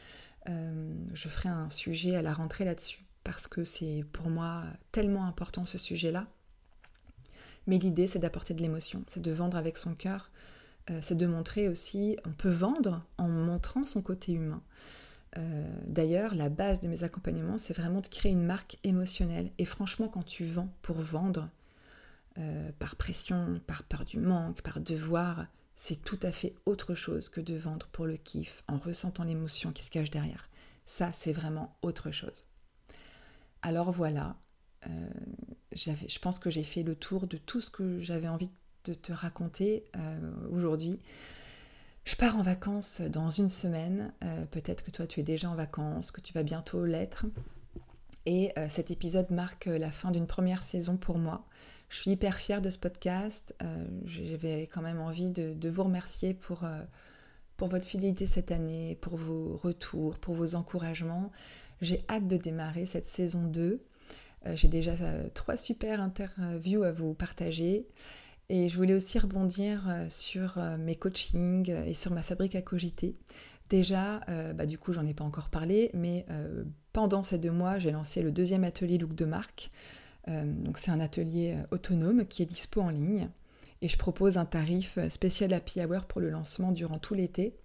Euh, 0.48 0.94
je 1.14 1.28
ferai 1.28 1.48
un 1.48 1.70
sujet 1.70 2.16
à 2.16 2.22
la 2.22 2.32
rentrée 2.32 2.64
là-dessus 2.64 3.04
parce 3.22 3.46
que 3.46 3.64
c'est 3.64 4.04
pour 4.12 4.30
moi 4.30 4.64
tellement 4.90 5.26
important 5.26 5.64
ce 5.64 5.78
sujet-là. 5.78 6.26
Mais 7.66 7.78
l'idée, 7.78 8.06
c'est 8.06 8.18
d'apporter 8.18 8.54
de 8.54 8.62
l'émotion, 8.62 9.04
c'est 9.06 9.20
de 9.20 9.30
vendre 9.30 9.56
avec 9.56 9.76
son 9.76 9.94
cœur, 9.94 10.30
euh, 10.90 11.00
c'est 11.02 11.16
de 11.16 11.26
montrer 11.26 11.68
aussi, 11.68 12.16
on 12.24 12.30
peut 12.30 12.48
vendre 12.48 13.04
en 13.18 13.28
montrant 13.28 13.84
son 13.84 14.02
côté 14.02 14.32
humain. 14.32 14.62
D'ailleurs, 15.86 16.34
la 16.34 16.48
base 16.48 16.80
de 16.80 16.88
mes 16.88 17.04
accompagnements, 17.04 17.58
c'est 17.58 17.76
vraiment 17.76 18.00
de 18.00 18.08
créer 18.08 18.32
une 18.32 18.42
marque 18.42 18.76
émotionnelle. 18.82 19.52
Et 19.58 19.66
franchement, 19.66 20.08
quand 20.08 20.24
tu 20.24 20.44
vends 20.44 20.72
pour 20.82 20.96
vendre, 21.00 21.48
euh, 22.38 22.70
par 22.78 22.96
pression, 22.96 23.60
par 23.66 23.82
peur 23.84 24.04
du 24.04 24.18
manque, 24.18 24.62
par 24.62 24.80
devoir, 24.80 25.46
c'est 25.76 26.02
tout 26.02 26.18
à 26.22 26.30
fait 26.30 26.54
autre 26.66 26.94
chose 26.94 27.28
que 27.28 27.40
de 27.40 27.54
vendre 27.54 27.86
pour 27.88 28.06
le 28.06 28.16
kiff, 28.16 28.64
en 28.68 28.76
ressentant 28.76 29.24
l'émotion 29.24 29.72
qui 29.72 29.84
se 29.84 29.90
cache 29.90 30.10
derrière. 30.10 30.48
Ça, 30.86 31.12
c'est 31.12 31.32
vraiment 31.32 31.76
autre 31.82 32.10
chose. 32.10 32.44
Alors 33.62 33.90
voilà, 33.92 34.36
euh, 34.86 35.08
je 35.72 36.18
pense 36.18 36.38
que 36.38 36.50
j'ai 36.50 36.62
fait 36.62 36.82
le 36.82 36.94
tour 36.94 37.26
de 37.26 37.36
tout 37.36 37.60
ce 37.60 37.70
que 37.70 37.98
j'avais 38.00 38.28
envie 38.28 38.50
de 38.84 38.94
te 38.94 39.12
raconter 39.12 39.84
aujourd'hui. 40.50 40.98
Je 42.08 42.16
pars 42.16 42.36
en 42.36 42.42
vacances 42.42 43.02
dans 43.02 43.28
une 43.28 43.50
semaine. 43.50 44.14
Euh, 44.24 44.46
peut-être 44.46 44.82
que 44.82 44.90
toi 44.90 45.06
tu 45.06 45.20
es 45.20 45.22
déjà 45.22 45.50
en 45.50 45.54
vacances, 45.54 46.10
que 46.10 46.22
tu 46.22 46.32
vas 46.32 46.42
bientôt 46.42 46.86
l'être. 46.86 47.26
Et 48.24 48.50
euh, 48.56 48.70
cet 48.70 48.90
épisode 48.90 49.30
marque 49.30 49.66
la 49.66 49.90
fin 49.90 50.10
d'une 50.10 50.26
première 50.26 50.62
saison 50.62 50.96
pour 50.96 51.18
moi. 51.18 51.44
Je 51.88 51.98
suis 51.98 52.10
hyper 52.10 52.36
fière 52.36 52.60
de 52.62 52.70
ce 52.70 52.78
podcast. 52.78 53.54
Euh, 53.62 53.84
j'avais 54.04 54.62
quand 54.62 54.82
même 54.82 55.00
envie 55.00 55.30
de, 55.30 55.68
vous 55.68 55.84
remercier 55.84 56.34
pour, 56.34 56.64
pour 57.56 57.68
votre 57.68 57.86
fidélité 57.86 58.26
cette 58.26 58.50
année, 58.50 58.98
pour 59.00 59.16
vos 59.16 59.56
retours, 59.56 60.18
pour 60.18 60.34
vos 60.34 60.54
encouragements. 60.54 61.30
J'ai 61.80 62.04
hâte 62.08 62.26
de 62.26 62.36
démarrer 62.36 62.86
cette 62.86 63.06
saison 63.06 63.44
2. 63.44 63.80
J'ai 64.54 64.68
déjà 64.68 64.92
trois 65.34 65.56
super 65.56 66.00
interviews 66.00 66.82
à 66.82 66.92
vous 66.92 67.14
partager. 67.14 67.86
Et 68.50 68.68
je 68.68 68.76
voulais 68.76 68.94
aussi 68.94 69.18
rebondir 69.18 69.84
euh, 69.88 70.06
sur 70.08 70.56
euh, 70.56 70.78
mes 70.78 70.94
coachings 70.94 71.70
et 71.70 71.92
sur 71.92 72.12
ma 72.12 72.22
fabrique 72.22 72.54
à 72.54 72.62
cogiter. 72.62 73.14
Déjà, 73.68 74.22
euh, 74.30 74.54
bah, 74.54 74.64
du 74.64 74.78
coup, 74.78 74.94
j'en 74.94 75.06
ai 75.06 75.12
pas 75.12 75.24
encore 75.24 75.50
parlé, 75.50 75.90
mais 75.92 76.24
pendant 76.92 77.22
ces 77.22 77.36
deux 77.38 77.50
mois, 77.50 77.78
j'ai 77.78 77.90
lancé 77.90 78.22
le 78.22 78.32
deuxième 78.32 78.64
atelier 78.64 78.96
look 78.96 79.14
de 79.14 79.26
marque. 79.26 79.70
Donc, 80.26 80.76
c'est 80.76 80.90
un 80.90 81.00
atelier 81.00 81.56
autonome 81.70 82.26
qui 82.26 82.42
est 82.42 82.46
dispo 82.46 82.82
en 82.82 82.90
ligne. 82.90 83.30
Et 83.80 83.88
je 83.88 83.96
propose 83.96 84.36
un 84.36 84.44
tarif 84.44 84.98
spécial 85.08 85.54
happy 85.54 85.82
hour 85.82 86.04
pour 86.04 86.20
le 86.20 86.28
lancement 86.28 86.72
durant 86.72 86.98
tout 86.98 87.14
l'été. 87.14 87.56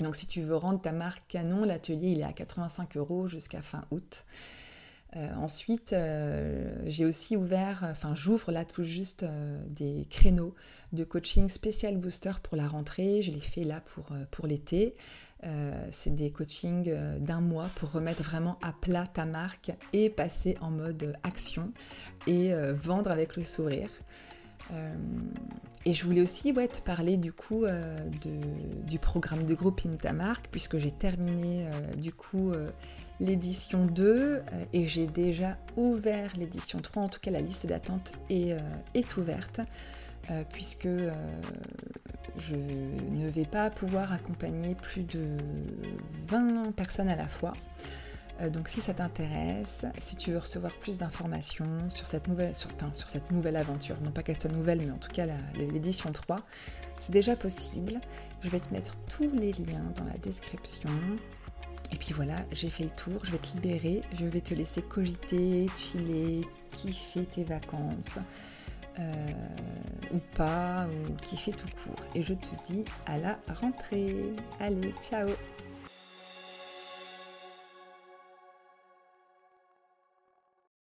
Donc 0.00 0.14
si 0.14 0.26
tu 0.26 0.42
veux 0.42 0.56
rendre 0.56 0.80
ta 0.80 0.92
marque 0.92 1.24
Canon, 1.28 1.64
l'atelier 1.64 2.10
il 2.10 2.20
est 2.20 2.24
à 2.24 2.32
85 2.32 2.96
euros 2.96 3.26
jusqu'à 3.26 3.62
fin 3.62 3.84
août. 3.90 4.24
Euh, 5.16 5.34
ensuite, 5.36 5.94
euh, 5.94 6.82
j'ai 6.84 7.06
aussi 7.06 7.36
ouvert, 7.36 7.86
enfin 7.90 8.14
j'ouvre 8.14 8.52
là 8.52 8.66
tout 8.66 8.84
juste 8.84 9.22
euh, 9.22 9.58
des 9.66 10.06
créneaux 10.10 10.54
de 10.92 11.02
coaching 11.02 11.48
spécial 11.48 11.96
booster 11.96 12.32
pour 12.42 12.56
la 12.56 12.68
rentrée. 12.68 13.22
Je 13.22 13.30
les 13.30 13.40
fais 13.40 13.64
là 13.64 13.82
pour 14.30 14.46
l'été. 14.46 14.94
C'est 15.92 16.14
des 16.14 16.30
coachings 16.30 16.92
d'un 17.20 17.40
mois 17.40 17.68
pour 17.76 17.92
remettre 17.92 18.22
vraiment 18.22 18.58
à 18.62 18.72
plat 18.72 19.06
ta 19.06 19.24
marque 19.24 19.72
et 19.92 20.10
passer 20.10 20.56
en 20.60 20.70
mode 20.70 21.16
action 21.22 21.72
et 22.26 22.52
vendre 22.72 23.10
avec 23.10 23.36
le 23.36 23.44
sourire. 23.44 23.90
et 25.84 25.94
je 25.94 26.04
voulais 26.04 26.22
aussi 26.22 26.52
te 26.52 26.80
parler 26.80 27.16
du 27.16 27.32
coup 27.32 27.64
du 28.86 28.98
programme 28.98 29.44
de 29.44 29.54
groupe 29.54 29.82
In 29.86 29.96
puisque 30.50 30.78
j'ai 30.78 30.92
terminé 30.92 31.66
du 31.96 32.12
coup 32.12 32.52
l'édition 33.20 33.84
2 33.86 34.04
euh, 34.04 34.40
et 34.72 34.86
j'ai 34.86 35.06
déjà 35.06 35.56
ouvert 35.76 36.32
l'édition 36.36 36.80
3, 36.80 37.02
en 37.02 37.08
tout 37.08 37.20
cas 37.20 37.30
la 37.30 37.40
liste 37.40 37.66
d'attente 37.66 38.12
euh, 38.30 38.58
est, 38.94 39.16
ouverte. 39.16 39.60
Euh, 40.30 40.42
puisque 40.52 40.88
je 42.38 42.54
ne 42.54 43.28
vais 43.28 43.44
pas 43.44 43.70
pouvoir 43.70 44.12
accompagner 44.12 44.74
plus 44.74 45.02
de 45.02 45.38
20 46.26 46.72
personnes 46.72 47.08
à 47.08 47.16
la 47.16 47.28
fois. 47.28 47.52
donc 48.52 48.68
si 48.68 48.80
ça 48.80 48.94
t'intéresse, 48.94 49.86
si 50.00 50.14
tu 50.16 50.30
veux 50.32 50.38
recevoir 50.38 50.72
plus 50.74 50.98
d'informations 50.98 51.88
sur, 51.88 52.06
sur 52.06 53.10
cette 53.10 53.30
nouvelle 53.32 53.56
aventure, 53.56 53.96
non 54.02 54.10
pas 54.10 54.22
qu'elle 54.22 54.40
soit 54.40 54.52
nouvelle, 54.52 54.80
mais 54.82 54.92
en 54.92 54.98
tout 54.98 55.10
cas 55.10 55.26
l'édition 55.56 56.12
3, 56.12 56.36
c'est 57.00 57.12
déjà 57.12 57.34
possible. 57.34 58.00
Je 58.42 58.48
vais 58.48 58.60
te 58.60 58.72
mettre 58.72 58.96
tous 59.08 59.30
les 59.32 59.52
liens 59.52 59.92
dans 59.96 60.04
la 60.04 60.18
description. 60.18 60.90
Et 61.92 61.96
puis 61.96 62.12
voilà, 62.12 62.44
j'ai 62.52 62.68
fait 62.68 62.84
le 62.84 62.90
tour, 62.90 63.24
je 63.24 63.32
vais 63.32 63.38
te 63.38 63.54
libérer, 63.54 64.02
je 64.12 64.26
vais 64.26 64.40
te 64.40 64.54
laisser 64.54 64.82
cogiter, 64.82 65.66
chiller, 65.76 66.46
kiffer 66.70 67.24
tes 67.24 67.44
vacances, 67.44 68.18
euh, 68.98 69.12
ou 70.12 70.18
pas, 70.34 70.86
ou 70.86 71.12
kiffer 71.22 71.52
tout 71.52 71.68
court. 71.82 72.04
Et 72.14 72.22
je 72.22 72.34
te 72.34 72.48
dis 72.66 72.84
à 73.06 73.18
la 73.18 73.38
rentrée. 73.60 74.14
Allez, 74.60 74.94
ciao 75.00 75.28